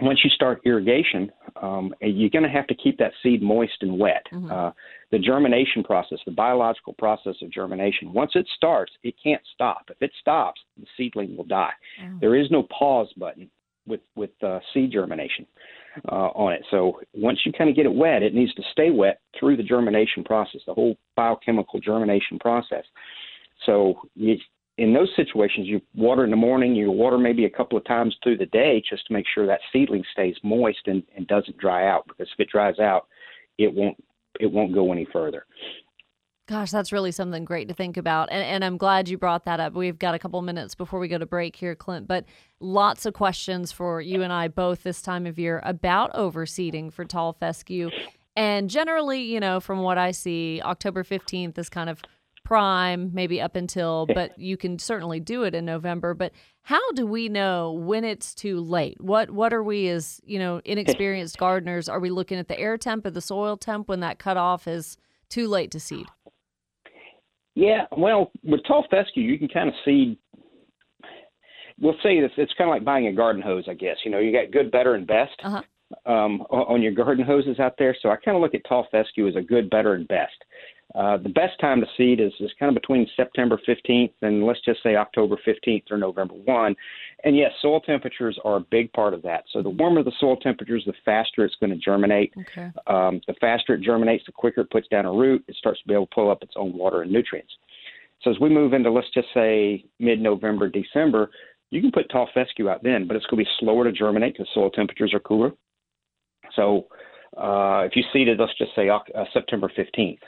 once 0.00 0.20
you 0.24 0.30
start 0.30 0.62
irrigation, 0.64 1.30
um, 1.62 1.94
you're 2.00 2.30
going 2.30 2.42
to 2.42 2.48
have 2.48 2.66
to 2.68 2.74
keep 2.74 2.98
that 2.98 3.12
seed 3.22 3.42
moist 3.42 3.76
and 3.80 3.98
wet. 3.98 4.26
Uh, 4.50 4.70
the 5.10 5.18
germination 5.18 5.82
process, 5.82 6.18
the 6.24 6.32
biological 6.32 6.94
process 6.94 7.34
of 7.42 7.50
germination, 7.50 8.12
once 8.12 8.32
it 8.34 8.46
starts, 8.56 8.92
it 9.02 9.14
can't 9.22 9.42
stop. 9.54 9.84
If 9.90 10.00
it 10.00 10.12
stops, 10.20 10.60
the 10.78 10.86
seedling 10.96 11.36
will 11.36 11.44
die. 11.44 11.72
There 12.20 12.36
is 12.36 12.50
no 12.50 12.64
pause 12.76 13.12
button 13.16 13.50
with 13.86 14.00
with 14.14 14.30
uh, 14.42 14.60
seed 14.72 14.92
germination 14.92 15.46
uh, 16.10 16.30
on 16.34 16.52
it. 16.52 16.62
So 16.70 17.00
once 17.14 17.40
you 17.44 17.52
kind 17.52 17.68
of 17.68 17.76
get 17.76 17.86
it 17.86 17.92
wet, 17.94 18.22
it 18.22 18.34
needs 18.34 18.54
to 18.54 18.62
stay 18.72 18.90
wet 18.90 19.20
through 19.38 19.56
the 19.56 19.62
germination 19.62 20.24
process, 20.24 20.60
the 20.66 20.74
whole 20.74 20.96
biochemical 21.16 21.80
germination 21.80 22.38
process. 22.38 22.84
So 23.66 24.00
you, 24.14 24.36
in 24.80 24.94
those 24.94 25.10
situations, 25.14 25.68
you 25.68 25.82
water 25.94 26.24
in 26.24 26.30
the 26.30 26.36
morning, 26.36 26.74
you 26.74 26.90
water 26.90 27.18
maybe 27.18 27.44
a 27.44 27.50
couple 27.50 27.76
of 27.76 27.84
times 27.84 28.16
through 28.22 28.38
the 28.38 28.46
day 28.46 28.82
just 28.88 29.06
to 29.06 29.12
make 29.12 29.26
sure 29.32 29.46
that 29.46 29.60
seedling 29.70 30.02
stays 30.10 30.34
moist 30.42 30.80
and, 30.86 31.02
and 31.14 31.26
doesn't 31.26 31.58
dry 31.58 31.86
out. 31.86 32.06
Because 32.08 32.28
if 32.32 32.40
it 32.40 32.48
dries 32.50 32.78
out, 32.78 33.06
it 33.58 33.72
won't 33.72 34.02
it 34.40 34.50
won't 34.50 34.72
go 34.72 34.90
any 34.90 35.06
further. 35.12 35.44
Gosh, 36.48 36.70
that's 36.70 36.92
really 36.92 37.12
something 37.12 37.44
great 37.44 37.68
to 37.68 37.74
think 37.74 37.98
about. 37.98 38.30
And, 38.32 38.42
and 38.42 38.64
I'm 38.64 38.78
glad 38.78 39.08
you 39.08 39.18
brought 39.18 39.44
that 39.44 39.60
up. 39.60 39.74
We've 39.74 39.98
got 39.98 40.14
a 40.14 40.18
couple 40.18 40.40
minutes 40.40 40.74
before 40.74 40.98
we 40.98 41.08
go 41.08 41.18
to 41.18 41.26
break 41.26 41.56
here, 41.56 41.74
Clint, 41.74 42.08
but 42.08 42.24
lots 42.58 43.04
of 43.04 43.12
questions 43.12 43.70
for 43.70 44.00
you 44.00 44.22
and 44.22 44.32
I 44.32 44.48
both 44.48 44.82
this 44.82 45.02
time 45.02 45.26
of 45.26 45.38
year 45.38 45.60
about 45.62 46.12
overseeding 46.14 46.90
for 46.90 47.04
tall 47.04 47.34
fescue. 47.34 47.90
And 48.34 48.70
generally, 48.70 49.20
you 49.20 49.40
know, 49.40 49.60
from 49.60 49.80
what 49.80 49.98
I 49.98 50.12
see, 50.12 50.62
October 50.64 51.04
15th 51.04 51.58
is 51.58 51.68
kind 51.68 51.90
of 51.90 52.02
prime, 52.44 53.10
maybe 53.12 53.40
up 53.40 53.56
until, 53.56 54.06
but 54.06 54.38
you 54.38 54.56
can 54.56 54.78
certainly 54.78 55.20
do 55.20 55.44
it 55.44 55.54
in 55.54 55.64
November. 55.64 56.14
But 56.14 56.32
how 56.62 56.92
do 56.92 57.06
we 57.06 57.28
know 57.28 57.72
when 57.72 58.04
it's 58.04 58.34
too 58.34 58.60
late? 58.60 59.00
What 59.00 59.30
what 59.30 59.52
are 59.52 59.62
we 59.62 59.88
as, 59.88 60.20
you 60.24 60.38
know, 60.38 60.60
inexperienced 60.64 61.38
gardeners? 61.38 61.88
Are 61.88 62.00
we 62.00 62.10
looking 62.10 62.38
at 62.38 62.48
the 62.48 62.58
air 62.58 62.76
temp 62.76 63.06
or 63.06 63.10
the 63.10 63.20
soil 63.20 63.56
temp 63.56 63.88
when 63.88 64.00
that 64.00 64.18
cutoff 64.18 64.66
is 64.66 64.96
too 65.28 65.46
late 65.48 65.70
to 65.72 65.80
seed? 65.80 66.06
Yeah, 67.54 67.86
well, 67.96 68.30
with 68.44 68.60
tall 68.66 68.86
fescue, 68.90 69.22
you 69.24 69.38
can 69.38 69.48
kind 69.48 69.68
of 69.68 69.74
seed. 69.84 70.16
We'll 71.80 71.96
say 72.02 72.20
this: 72.20 72.30
it's 72.36 72.52
kind 72.56 72.68
of 72.70 72.74
like 72.74 72.84
buying 72.84 73.06
a 73.06 73.12
garden 73.12 73.42
hose, 73.42 73.64
I 73.68 73.74
guess. 73.74 73.96
You 74.04 74.10
know, 74.10 74.18
you 74.18 74.32
got 74.32 74.52
good, 74.52 74.70
better, 74.70 74.94
and 74.94 75.06
best 75.06 75.32
Uh-huh. 75.42 75.62
um, 76.12 76.42
on 76.50 76.82
your 76.82 76.92
garden 76.92 77.24
hoses 77.24 77.58
out 77.58 77.74
there. 77.78 77.96
So 78.00 78.10
I 78.10 78.16
kind 78.16 78.36
of 78.36 78.42
look 78.42 78.54
at 78.54 78.62
tall 78.68 78.86
fescue 78.90 79.26
as 79.28 79.36
a 79.36 79.40
good, 79.40 79.70
better, 79.70 79.94
and 79.94 80.06
best. 80.06 80.32
Uh, 80.94 81.16
the 81.18 81.28
best 81.28 81.58
time 81.60 81.80
to 81.80 81.86
seed 81.96 82.20
is, 82.20 82.32
is 82.40 82.50
kind 82.58 82.74
of 82.74 82.80
between 82.80 83.06
September 83.16 83.60
15th 83.68 84.12
and 84.22 84.44
let's 84.44 84.60
just 84.64 84.82
say 84.82 84.96
October 84.96 85.36
15th 85.46 85.84
or 85.90 85.96
November 85.96 86.34
1. 86.34 86.76
And 87.24 87.36
yes, 87.36 87.52
soil 87.62 87.80
temperatures 87.80 88.38
are 88.44 88.56
a 88.56 88.60
big 88.60 88.92
part 88.92 89.14
of 89.14 89.22
that. 89.22 89.44
So 89.52 89.62
the 89.62 89.70
warmer 89.70 90.02
the 90.02 90.12
soil 90.18 90.36
temperatures, 90.36 90.82
the 90.86 90.92
faster 91.04 91.44
it's 91.44 91.54
going 91.60 91.70
to 91.70 91.76
germinate. 91.76 92.32
Okay. 92.38 92.70
Um, 92.88 93.20
the 93.28 93.34
faster 93.40 93.74
it 93.74 93.82
germinates, 93.82 94.24
the 94.26 94.32
quicker 94.32 94.62
it 94.62 94.70
puts 94.70 94.88
down 94.88 95.06
a 95.06 95.12
root. 95.12 95.44
It 95.46 95.54
starts 95.56 95.80
to 95.82 95.88
be 95.88 95.94
able 95.94 96.06
to 96.06 96.14
pull 96.14 96.30
up 96.30 96.42
its 96.42 96.54
own 96.56 96.76
water 96.76 97.02
and 97.02 97.12
nutrients. 97.12 97.52
So 98.22 98.30
as 98.30 98.40
we 98.40 98.48
move 98.48 98.72
into, 98.72 98.90
let's 98.90 99.10
just 99.14 99.28
say, 99.32 99.84
mid-November, 99.98 100.68
December, 100.68 101.30
you 101.70 101.80
can 101.80 101.92
put 101.92 102.10
tall 102.10 102.28
fescue 102.34 102.68
out 102.68 102.82
then, 102.82 103.06
but 103.06 103.16
it's 103.16 103.24
going 103.26 103.42
to 103.42 103.48
be 103.48 103.56
slower 103.60 103.84
to 103.84 103.92
germinate 103.92 104.34
because 104.34 104.48
soil 104.52 104.70
temperatures 104.70 105.14
are 105.14 105.20
cooler. 105.20 105.52
So 106.56 106.88
uh, 107.36 107.84
if 107.86 107.94
you 107.94 108.02
seeded, 108.12 108.38
let's 108.40 108.56
just 108.58 108.74
say 108.74 108.88
uh, 108.88 108.98
September 109.32 109.70
15th, 109.78 110.18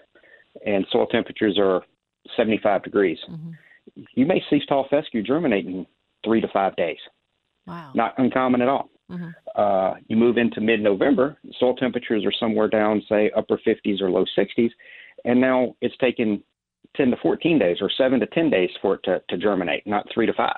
and 0.64 0.86
soil 0.90 1.06
temperatures 1.06 1.58
are 1.58 1.82
75 2.36 2.82
degrees, 2.82 3.18
you 4.14 4.26
may 4.26 4.42
see 4.48 4.60
tall 4.68 4.86
fescue 4.88 5.22
germinate 5.22 5.66
in 5.66 5.86
three 6.24 6.40
to 6.40 6.48
five 6.52 6.76
days. 6.76 6.98
Wow. 7.66 7.92
Not 7.94 8.14
uncommon 8.18 8.62
at 8.62 8.68
all. 8.68 8.90
Mhm. 9.10 9.34
Uh, 9.54 9.94
you 10.08 10.16
move 10.16 10.38
into 10.38 10.60
mid-November, 10.60 11.36
soil 11.58 11.74
temperatures 11.74 12.24
are 12.24 12.32
somewhere 12.32 12.68
down, 12.68 13.02
say 13.08 13.30
upper 13.36 13.58
50s 13.58 14.00
or 14.00 14.10
low 14.10 14.24
60s, 14.36 14.70
and 15.24 15.40
now 15.40 15.74
it's 15.80 15.96
taken 15.98 16.42
10 16.96 17.10
to 17.10 17.16
14 17.16 17.58
days 17.58 17.78
or 17.80 17.90
7 17.90 18.20
to 18.20 18.26
10 18.26 18.50
days 18.50 18.70
for 18.80 18.94
it 18.94 19.00
to, 19.04 19.22
to 19.28 19.36
germinate, 19.36 19.86
not 19.86 20.06
3 20.12 20.26
to 20.26 20.32
5 20.32 20.52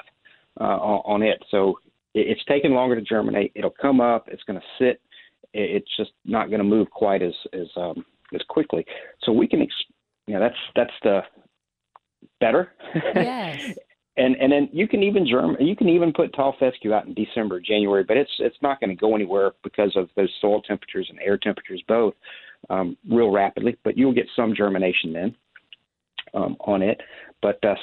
uh, 0.60 0.64
on, 0.64 1.02
on 1.04 1.22
it. 1.22 1.42
So 1.50 1.78
it, 2.14 2.28
it's 2.28 2.44
taken 2.44 2.72
longer 2.72 2.94
to 2.96 3.02
germinate. 3.02 3.52
It'll 3.54 3.70
come 3.70 4.00
up. 4.00 4.28
It's 4.28 4.42
going 4.44 4.60
to 4.60 4.66
sit. 4.78 5.00
It, 5.52 5.82
it's 5.82 5.96
just 5.96 6.12
not 6.24 6.48
going 6.48 6.58
to 6.58 6.64
move 6.64 6.90
quite 6.90 7.22
as 7.22 7.34
as 7.52 7.66
um, 7.76 8.04
as 8.34 8.42
quickly. 8.48 8.84
So 9.22 9.32
we 9.32 9.46
can, 9.46 9.62
ex- 9.62 9.74
you 10.26 10.34
know, 10.34 10.40
that's 10.40 10.56
that's 10.74 10.92
the 11.02 11.20
better. 12.40 12.72
Yes. 12.94 13.76
and 14.16 14.36
and 14.36 14.52
then 14.52 14.68
you 14.72 14.86
can 14.86 15.02
even 15.02 15.26
germ 15.26 15.56
you 15.58 15.74
can 15.74 15.88
even 15.88 16.12
put 16.12 16.34
tall 16.34 16.54
fescue 16.58 16.92
out 16.92 17.06
in 17.06 17.14
December, 17.14 17.60
January, 17.60 18.04
but 18.04 18.16
it's 18.16 18.30
it's 18.38 18.56
not 18.62 18.80
going 18.80 18.90
to 18.90 18.96
go 18.96 19.14
anywhere 19.14 19.52
because 19.62 19.92
of 19.96 20.08
those 20.16 20.30
soil 20.40 20.62
temperatures 20.62 21.06
and 21.10 21.18
air 21.20 21.38
temperatures 21.38 21.82
both 21.88 22.14
um, 22.70 22.96
real 23.10 23.30
rapidly. 23.30 23.76
But 23.84 23.96
you'll 23.96 24.14
get 24.14 24.26
some 24.36 24.54
germination 24.54 25.12
then 25.12 25.36
um, 26.34 26.56
on 26.60 26.82
it. 26.82 27.00
But 27.42 27.62
uh, 27.64 27.74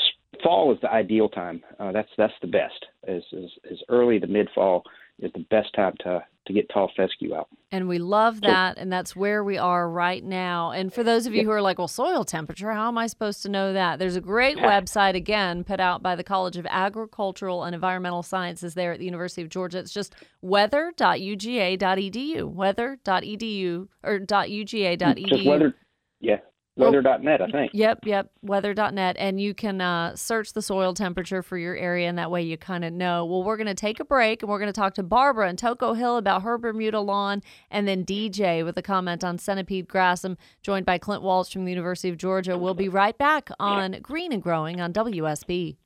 fall 0.43 0.73
is 0.73 0.79
the 0.81 0.91
ideal 0.91 1.29
time. 1.29 1.61
Uh, 1.79 1.91
that's 1.91 2.09
that's 2.17 2.33
the 2.41 2.47
best. 2.47 2.85
Is 3.07 3.23
is, 3.31 3.51
is 3.69 3.79
early 3.89 4.19
to 4.19 4.27
mid 4.27 4.49
fall 4.55 4.83
is 5.21 5.31
the 5.33 5.45
best 5.49 5.73
time 5.75 5.93
to 6.03 6.23
to 6.47 6.53
get 6.53 6.67
tall 6.69 6.89
fescue 6.97 7.35
out. 7.35 7.47
And 7.71 7.87
we 7.87 7.99
love 7.99 8.41
that. 8.41 8.79
And 8.79 8.91
that's 8.91 9.15
where 9.15 9.43
we 9.43 9.59
are 9.59 9.87
right 9.87 10.23
now. 10.23 10.71
And 10.71 10.91
for 10.91 11.03
those 11.03 11.27
of 11.27 11.35
you 11.35 11.43
who 11.43 11.51
are 11.51 11.61
like, 11.61 11.77
well, 11.77 11.87
soil 11.87 12.25
temperature, 12.25 12.71
how 12.71 12.87
am 12.87 12.97
I 12.97 13.05
supposed 13.05 13.43
to 13.43 13.49
know 13.49 13.73
that? 13.73 13.99
There's 13.99 14.15
a 14.15 14.21
great 14.21 14.57
website, 14.57 15.13
again, 15.13 15.63
put 15.63 15.79
out 15.79 16.01
by 16.01 16.15
the 16.15 16.23
College 16.23 16.57
of 16.57 16.65
Agricultural 16.67 17.63
and 17.63 17.75
Environmental 17.75 18.23
Sciences 18.23 18.73
there 18.73 18.93
at 18.93 18.97
the 18.97 19.05
University 19.05 19.43
of 19.43 19.49
Georgia. 19.49 19.77
It's 19.77 19.93
just 19.93 20.15
weather.uga.edu, 20.41 22.51
weather.edu 22.51 23.87
or 24.03 24.19
.uga.edu. 24.19 25.27
Just 25.27 25.45
weather, 25.45 25.75
yeah, 26.19 26.37
weather.net, 26.75 27.41
I 27.41 27.51
think. 27.51 27.71
Yep, 27.73 27.99
yep, 28.05 28.31
weather.net. 28.41 29.15
And 29.19 29.39
you 29.39 29.53
can 29.53 29.81
uh, 29.81 30.15
search 30.15 30.53
the 30.53 30.61
soil 30.61 30.93
temperature 30.93 31.41
for 31.41 31.57
your 31.57 31.75
area, 31.75 32.07
and 32.07 32.17
that 32.17 32.31
way 32.31 32.41
you 32.41 32.57
kind 32.57 32.85
of 32.85 32.93
know. 32.93 33.25
Well, 33.25 33.43
we're 33.43 33.57
going 33.57 33.67
to 33.67 33.73
take 33.73 33.99
a 33.99 34.05
break 34.05 34.41
and 34.41 34.49
we're 34.49 34.59
going 34.59 34.71
to 34.71 34.79
talk 34.79 34.93
to 34.95 35.03
Barbara 35.03 35.49
and 35.49 35.59
Toco 35.59 35.95
Hill 35.95 36.17
about 36.17 36.43
her 36.43 36.57
Bermuda 36.57 36.99
lawn, 36.99 37.41
and 37.69 37.87
then 37.87 38.05
DJ 38.05 38.63
with 38.63 38.77
a 38.77 38.81
comment 38.81 39.23
on 39.23 39.37
centipede 39.37 39.87
grass. 39.87 40.23
I'm 40.23 40.37
joined 40.61 40.85
by 40.85 40.97
Clint 40.97 41.23
Waltz 41.23 41.51
from 41.51 41.65
the 41.65 41.71
University 41.71 42.09
of 42.09 42.17
Georgia. 42.17 42.57
We'll 42.57 42.73
be 42.73 42.89
right 42.89 43.17
back 43.17 43.49
on 43.59 43.97
Green 44.01 44.31
and 44.31 44.41
Growing 44.41 44.79
on 44.79 44.93
WSB. 44.93 45.77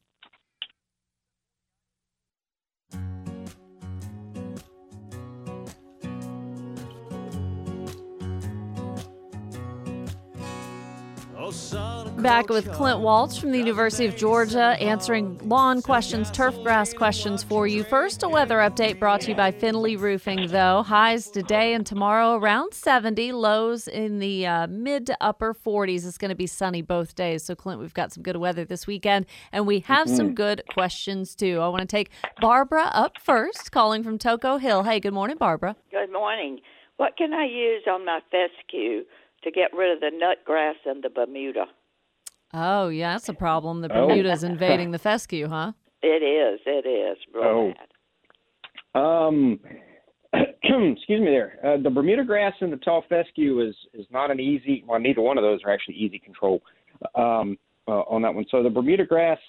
Back 11.45 12.49
with 12.49 12.71
Clint 12.71 13.01
Waltz 13.01 13.38
from 13.38 13.51
the 13.51 13.60
University 13.60 14.08
of 14.08 14.15
Georgia, 14.15 14.75
answering 14.79 15.38
lawn 15.47 15.84
questions, 15.84 16.31
turf 16.31 16.55
grass 16.63 16.91
questions 16.91 17.43
for 17.43 17.67
you. 17.67 17.84
First, 17.84 18.23
a 18.23 18.29
weather 18.29 18.58
update 18.58 18.97
brought 18.97 19.21
to 19.21 19.29
you 19.29 19.36
by 19.36 19.51
Finley 19.51 19.95
Roofing, 19.95 20.47
though. 20.47 20.81
Highs 20.81 21.29
today 21.29 21.75
and 21.75 21.86
tomorrow 21.86 22.36
around 22.38 22.73
70, 22.73 23.31
lows 23.34 23.88
in 23.88 24.17
the 24.17 24.47
uh, 24.47 24.65
mid 24.65 25.05
to 25.05 25.17
upper 25.21 25.53
40s. 25.53 26.08
It's 26.08 26.17
going 26.17 26.29
to 26.29 26.36
be 26.36 26.47
sunny 26.47 26.81
both 26.81 27.13
days. 27.13 27.43
So, 27.43 27.53
Clint, 27.53 27.79
we've 27.79 27.93
got 27.93 28.12
some 28.12 28.23
good 28.23 28.38
weather 28.38 28.65
this 28.65 28.88
weekend, 28.88 29.27
and 29.51 29.67
we 29.67 29.81
have 29.81 30.10
some 30.10 30.34
good 30.34 30.63
questions, 30.73 31.36
too. 31.36 31.60
I 31.60 31.67
want 31.67 31.81
to 31.81 31.88
take 31.88 32.10
Barbara 32.41 32.89
up 32.91 33.19
first, 33.21 33.71
calling 33.71 34.01
from 34.01 34.17
Toco 34.17 34.60
Hill. 34.60 34.81
Hey, 34.81 34.99
good 34.99 35.13
morning, 35.13 35.38
Barbara. 35.38 35.75
Good 35.91 36.12
morning. 36.12 36.62
What 36.97 37.17
can 37.17 37.34
I 37.34 37.45
use 37.45 37.84
on 37.88 38.03
my 38.03 38.21
fescue 38.31 39.03
to 39.45 39.51
get 39.51 39.73
rid 39.73 39.93
of 39.93 40.01
the 40.01 40.12
nut 40.13 40.39
grass 40.43 40.75
and 40.86 41.01
the 41.03 41.10
Bermuda? 41.10 41.65
Oh, 42.53 42.89
yeah, 42.89 43.13
that's 43.13 43.29
a 43.29 43.34
problem. 43.34 43.81
The 43.81 43.91
Oh. 43.91 44.08
Bermuda's 44.08 44.43
invading 44.43 44.91
the 44.91 44.99
fescue, 44.99 45.47
huh? 45.47 45.71
It 46.03 46.21
is. 46.23 46.60
It 46.65 46.86
is. 46.86 47.17
Real 47.34 47.43
Oh. 47.45 47.73
bad. 47.73 49.01
Um, 49.01 49.60
excuse 50.34 51.19
me 51.21 51.25
there. 51.27 51.60
Uh, 51.63 51.77
the 51.81 51.89
Bermuda 51.89 52.23
grass 52.23 52.53
and 52.62 52.71
the 52.71 52.77
tall 52.77 53.03
fescue 53.10 53.62
is 53.62 53.75
is 53.93 54.05
not 54.12 54.31
an 54.31 54.39
easy. 54.39 54.84
Well, 54.88 54.99
neither 54.99 55.21
one 55.21 55.38
of 55.38 55.43
those 55.43 55.60
are 55.63 55.71
actually 55.71 55.95
easy 55.95 56.19
control 56.19 56.62
um, 57.15 57.58
uh, 57.88 58.01
on 58.01 58.21
that 58.21 58.34
one. 58.34 58.45
So 58.49 58.63
the 58.63 58.69
Bermuda 58.69 59.05
grass 59.05 59.39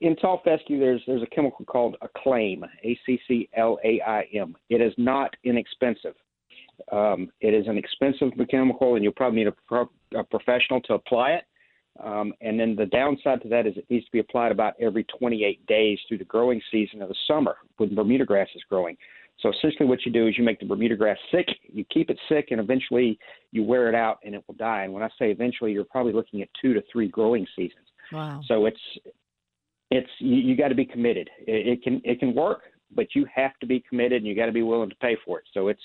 in 0.00 0.16
tall 0.16 0.40
fescue, 0.44 0.80
there's 0.80 1.02
there's 1.06 1.22
a 1.22 1.26
chemical 1.34 1.64
called 1.64 1.96
Acclaim, 2.02 2.64
A 2.82 2.98
C 3.06 3.20
C 3.28 3.48
L 3.56 3.78
A 3.84 4.00
I 4.02 4.26
M. 4.34 4.56
It 4.68 4.80
is 4.80 4.92
not 4.96 5.34
inexpensive. 5.44 6.14
Um, 6.92 7.30
it 7.40 7.54
is 7.54 7.66
an 7.66 7.78
expensive 7.78 8.30
chemical, 8.50 8.94
and 8.94 9.04
you'll 9.04 9.12
probably 9.12 9.40
need 9.40 9.48
a, 9.48 9.54
pro- 9.66 9.90
a 10.14 10.24
professional 10.24 10.80
to 10.82 10.94
apply 10.94 11.32
it. 11.32 11.44
Um, 12.02 12.32
and 12.40 12.58
then 12.58 12.76
the 12.76 12.86
downside 12.86 13.42
to 13.42 13.48
that 13.48 13.66
is 13.66 13.76
it 13.76 13.86
needs 13.90 14.04
to 14.06 14.12
be 14.12 14.20
applied 14.20 14.52
about 14.52 14.74
every 14.80 15.04
28 15.18 15.66
days 15.66 15.98
through 16.06 16.18
the 16.18 16.24
growing 16.24 16.60
season 16.70 17.02
of 17.02 17.08
the 17.08 17.16
summer 17.26 17.56
when 17.76 17.94
Bermuda 17.94 18.24
grass 18.24 18.48
is 18.54 18.62
growing. 18.68 18.96
So 19.40 19.50
essentially, 19.50 19.88
what 19.88 20.04
you 20.04 20.12
do 20.12 20.26
is 20.26 20.36
you 20.36 20.44
make 20.44 20.58
the 20.58 20.66
Bermuda 20.66 20.96
grass 20.96 21.18
sick, 21.30 21.46
you 21.72 21.84
keep 21.92 22.10
it 22.10 22.18
sick, 22.28 22.48
and 22.50 22.60
eventually 22.60 23.18
you 23.52 23.62
wear 23.62 23.88
it 23.88 23.94
out 23.94 24.18
and 24.24 24.34
it 24.34 24.42
will 24.48 24.56
die. 24.56 24.82
And 24.82 24.92
when 24.92 25.02
I 25.02 25.08
say 25.18 25.30
eventually, 25.30 25.72
you're 25.72 25.84
probably 25.84 26.12
looking 26.12 26.42
at 26.42 26.48
two 26.60 26.74
to 26.74 26.82
three 26.90 27.08
growing 27.08 27.46
seasons. 27.54 27.86
Wow. 28.12 28.40
So 28.46 28.66
it's 28.66 28.80
it's 29.90 30.10
you, 30.18 30.36
you 30.36 30.56
got 30.56 30.68
to 30.68 30.74
be 30.74 30.84
committed. 30.84 31.30
It, 31.46 31.68
it 31.68 31.82
can 31.82 32.00
it 32.04 32.18
can 32.18 32.34
work, 32.34 32.62
but 32.94 33.14
you 33.14 33.26
have 33.32 33.56
to 33.60 33.66
be 33.66 33.82
committed 33.88 34.18
and 34.18 34.26
you 34.26 34.34
got 34.34 34.46
to 34.46 34.52
be 34.52 34.62
willing 34.62 34.90
to 34.90 34.96
pay 34.96 35.16
for 35.24 35.38
it. 35.38 35.44
So 35.54 35.68
it's 35.68 35.82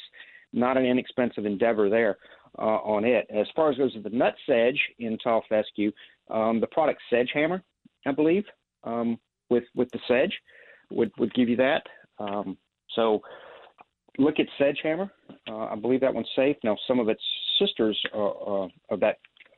not 0.54 0.78
an 0.78 0.86
inexpensive 0.86 1.46
endeavor 1.46 1.90
there 1.90 2.18
uh, 2.60 2.80
on 2.86 3.04
it. 3.04 3.28
As 3.30 3.48
far 3.56 3.72
as 3.72 3.78
goes 3.78 3.94
with 3.96 4.04
the 4.04 4.10
nut 4.10 4.36
sedge 4.48 4.80
in 5.00 5.18
tall 5.18 5.44
fescue, 5.50 5.92
um, 6.30 6.60
the 6.60 6.68
product 6.68 7.02
Sedgehammer, 7.12 7.62
I 8.06 8.12
believe, 8.12 8.46
um, 8.84 9.20
with 9.50 9.64
with 9.76 9.90
the 9.92 10.00
sedge 10.08 10.34
would 10.92 11.12
would 11.18 11.34
give 11.34 11.50
you 11.50 11.58
that. 11.58 11.84
Um, 12.20 12.58
so 12.96 13.22
look 14.18 14.36
at 14.40 14.48
Sedgehammer. 14.60 15.10
Uh, 15.50 15.66
I 15.66 15.76
believe 15.76 16.02
that 16.02 16.14
one's 16.14 16.30
safe. 16.36 16.56
Now 16.64 16.78
some 16.88 17.00
of 17.00 17.10
its 17.10 17.24
sisters 17.60 18.00
uh, 18.14 18.30
uh, 18.30 18.68
of 18.90 19.00
that 19.00 19.18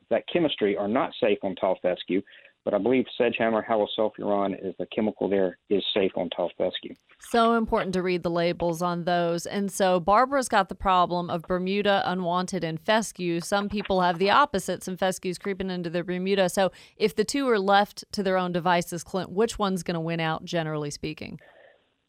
that 0.09 0.23
chemistry 0.31 0.77
are 0.77 0.87
not 0.87 1.11
safe 1.19 1.39
on 1.43 1.55
tall 1.55 1.77
fescue, 1.81 2.21
but 2.63 2.73
I 2.73 2.77
believe 2.77 3.05
Sedgehammer 3.19 3.65
halosulfuron 3.65 4.53
is 4.63 4.75
the 4.79 4.85
chemical 4.87 5.29
there 5.29 5.57
is 5.69 5.83
safe 5.93 6.11
on 6.15 6.29
tall 6.29 6.51
fescue. 6.57 6.95
So 7.29 7.55
important 7.55 7.93
to 7.93 8.03
read 8.03 8.23
the 8.23 8.29
labels 8.29 8.81
on 8.81 9.03
those. 9.03 9.45
And 9.45 9.71
so 9.71 9.99
Barbara's 9.99 10.47
got 10.47 10.69
the 10.69 10.75
problem 10.75 11.29
of 11.29 11.41
Bermuda 11.41 12.03
unwanted 12.05 12.63
and 12.63 12.79
fescue. 12.79 13.41
Some 13.41 13.67
people 13.67 14.01
have 14.01 14.19
the 14.19 14.29
opposite, 14.29 14.83
some 14.83 14.95
fescues 14.95 15.39
creeping 15.39 15.71
into 15.71 15.89
their 15.89 16.03
Bermuda. 16.03 16.49
So 16.49 16.71
if 16.97 17.15
the 17.15 17.25
two 17.25 17.49
are 17.49 17.59
left 17.59 18.05
to 18.11 18.21
their 18.21 18.37
own 18.37 18.51
devices, 18.51 19.03
Clint, 19.03 19.31
which 19.31 19.57
one's 19.57 19.81
going 19.81 19.95
to 19.95 19.99
win 19.99 20.19
out, 20.19 20.45
generally 20.45 20.91
speaking? 20.91 21.39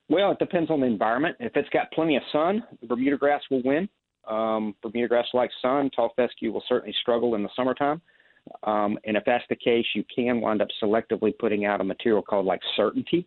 Well, 0.09 0.33
it 0.33 0.39
depends 0.39 0.71
on 0.71 0.81
the 0.81 0.87
environment. 0.87 1.37
If 1.41 1.57
it's 1.57 1.69
got 1.71 1.91
plenty 1.93 2.17
of 2.17 2.23
sun, 2.31 2.63
Bermuda 2.83 3.17
grass 3.17 3.43
will 3.51 3.63
win. 3.65 3.89
Um, 4.29 4.75
Bermuda 4.83 5.09
grass 5.09 5.27
likes 5.33 5.55
sun. 5.63 5.91
Tall 5.97 6.13
fescue 6.15 6.53
will 6.53 6.63
certainly 6.69 6.95
struggle 7.01 7.35
in 7.35 7.43
the 7.43 7.51
summertime. 7.57 8.03
Um, 8.63 8.99
and 9.05 9.17
if 9.17 9.25
that's 9.25 9.45
the 9.49 9.57
case, 9.57 9.87
you 9.95 10.05
can 10.15 10.41
wind 10.41 10.63
up 10.63 10.69
selectively 10.81 11.33
putting 11.37 11.65
out 11.65 11.81
a 11.81 11.85
material 11.85 12.23
called 12.23 12.47
like 12.47 12.61
certainty. 12.77 13.27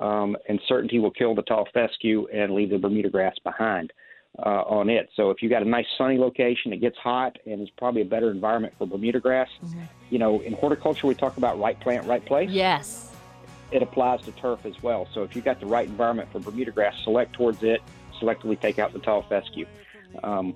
Um, 0.00 0.36
and 0.48 0.60
certainty 0.66 0.98
will 0.98 1.12
kill 1.12 1.34
the 1.34 1.42
tall 1.42 1.68
fescue 1.72 2.26
and 2.32 2.54
leave 2.54 2.70
the 2.70 2.78
Bermuda 2.78 3.08
grass 3.08 3.34
behind 3.44 3.92
uh, 4.44 4.62
on 4.62 4.90
it. 4.90 5.08
So 5.14 5.30
if 5.30 5.42
you've 5.42 5.50
got 5.50 5.62
a 5.62 5.68
nice 5.68 5.86
sunny 5.96 6.18
location, 6.18 6.72
it 6.72 6.78
gets 6.80 6.96
hot, 6.98 7.38
and 7.46 7.60
it's 7.60 7.70
probably 7.78 8.02
a 8.02 8.06
better 8.06 8.30
environment 8.30 8.74
for 8.76 8.86
Bermuda 8.86 9.20
grass. 9.20 9.48
You 10.10 10.18
know, 10.18 10.40
in 10.40 10.52
horticulture, 10.54 11.06
we 11.06 11.14
talk 11.14 11.36
about 11.36 11.58
right 11.58 11.78
plant, 11.78 12.06
right 12.06 12.24
place 12.24 12.50
Yes. 12.50 13.12
it 13.72 13.82
applies 13.82 14.22
to 14.22 14.32
turf 14.32 14.64
as 14.64 14.82
well. 14.82 15.08
So 15.12 15.22
if 15.22 15.34
you've 15.34 15.44
got 15.44 15.60
the 15.60 15.66
right 15.66 15.88
environment 15.88 16.30
for 16.32 16.40
Bermuda 16.40 16.70
grass, 16.72 16.94
select 17.04 17.32
towards 17.32 17.62
it, 17.62 17.80
selectively 18.20 18.60
take 18.60 18.78
out 18.78 18.92
the 18.92 18.98
tall 18.98 19.22
fescue. 19.22 19.66
Um, 20.22 20.54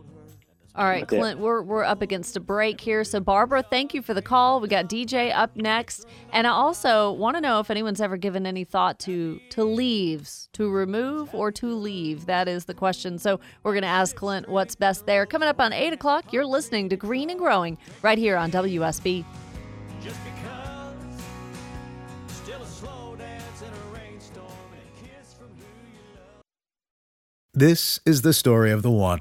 All 0.76 0.84
right, 0.84 1.00
That's 1.00 1.12
it. 1.12 1.18
Clint, 1.18 1.40
we're, 1.40 1.62
we're 1.62 1.82
up 1.82 2.00
against 2.00 2.36
a 2.36 2.40
break 2.40 2.80
here. 2.80 3.02
So, 3.02 3.18
Barbara, 3.18 3.62
thank 3.62 3.92
you 3.92 4.02
for 4.02 4.14
the 4.14 4.22
call. 4.22 4.60
We 4.60 4.68
got 4.68 4.88
DJ 4.88 5.34
up 5.34 5.56
next. 5.56 6.06
And 6.32 6.46
I 6.46 6.50
also 6.50 7.10
want 7.12 7.36
to 7.36 7.40
know 7.40 7.58
if 7.58 7.70
anyone's 7.70 8.00
ever 8.00 8.16
given 8.16 8.46
any 8.46 8.62
thought 8.62 9.00
to, 9.00 9.40
to 9.50 9.64
leaves, 9.64 10.48
to 10.52 10.70
remove 10.70 11.34
or 11.34 11.50
to 11.52 11.74
leave. 11.74 12.26
That 12.26 12.46
is 12.46 12.66
the 12.66 12.74
question. 12.74 13.18
So, 13.18 13.40
we're 13.64 13.72
going 13.72 13.82
to 13.82 13.88
ask 13.88 14.14
Clint 14.14 14.48
what's 14.48 14.76
best 14.76 15.06
there. 15.06 15.26
Coming 15.26 15.48
up 15.48 15.60
on 15.60 15.72
8 15.72 15.92
o'clock, 15.92 16.32
you're 16.32 16.46
listening 16.46 16.88
to 16.90 16.96
Green 16.96 17.30
and 17.30 17.38
Growing 17.38 17.76
right 18.02 18.18
here 18.18 18.36
on 18.36 18.52
WSB. 18.52 19.24
Just 20.00 20.20
because, 20.24 20.94
still 22.28 22.62
a 22.62 22.66
slow 22.66 23.16
dance 23.16 23.62
in 23.62 23.68
a 23.68 23.98
rainstorm 23.98 24.46
and 24.46 24.80
a 24.80 25.18
kiss 25.18 25.34
from 25.34 25.48
who 25.48 25.64
you 25.92 26.14
love. 26.14 26.44
This 27.52 27.98
is 28.06 28.22
the 28.22 28.32
story 28.32 28.70
of 28.70 28.82
the 28.82 28.90
one. 28.90 29.20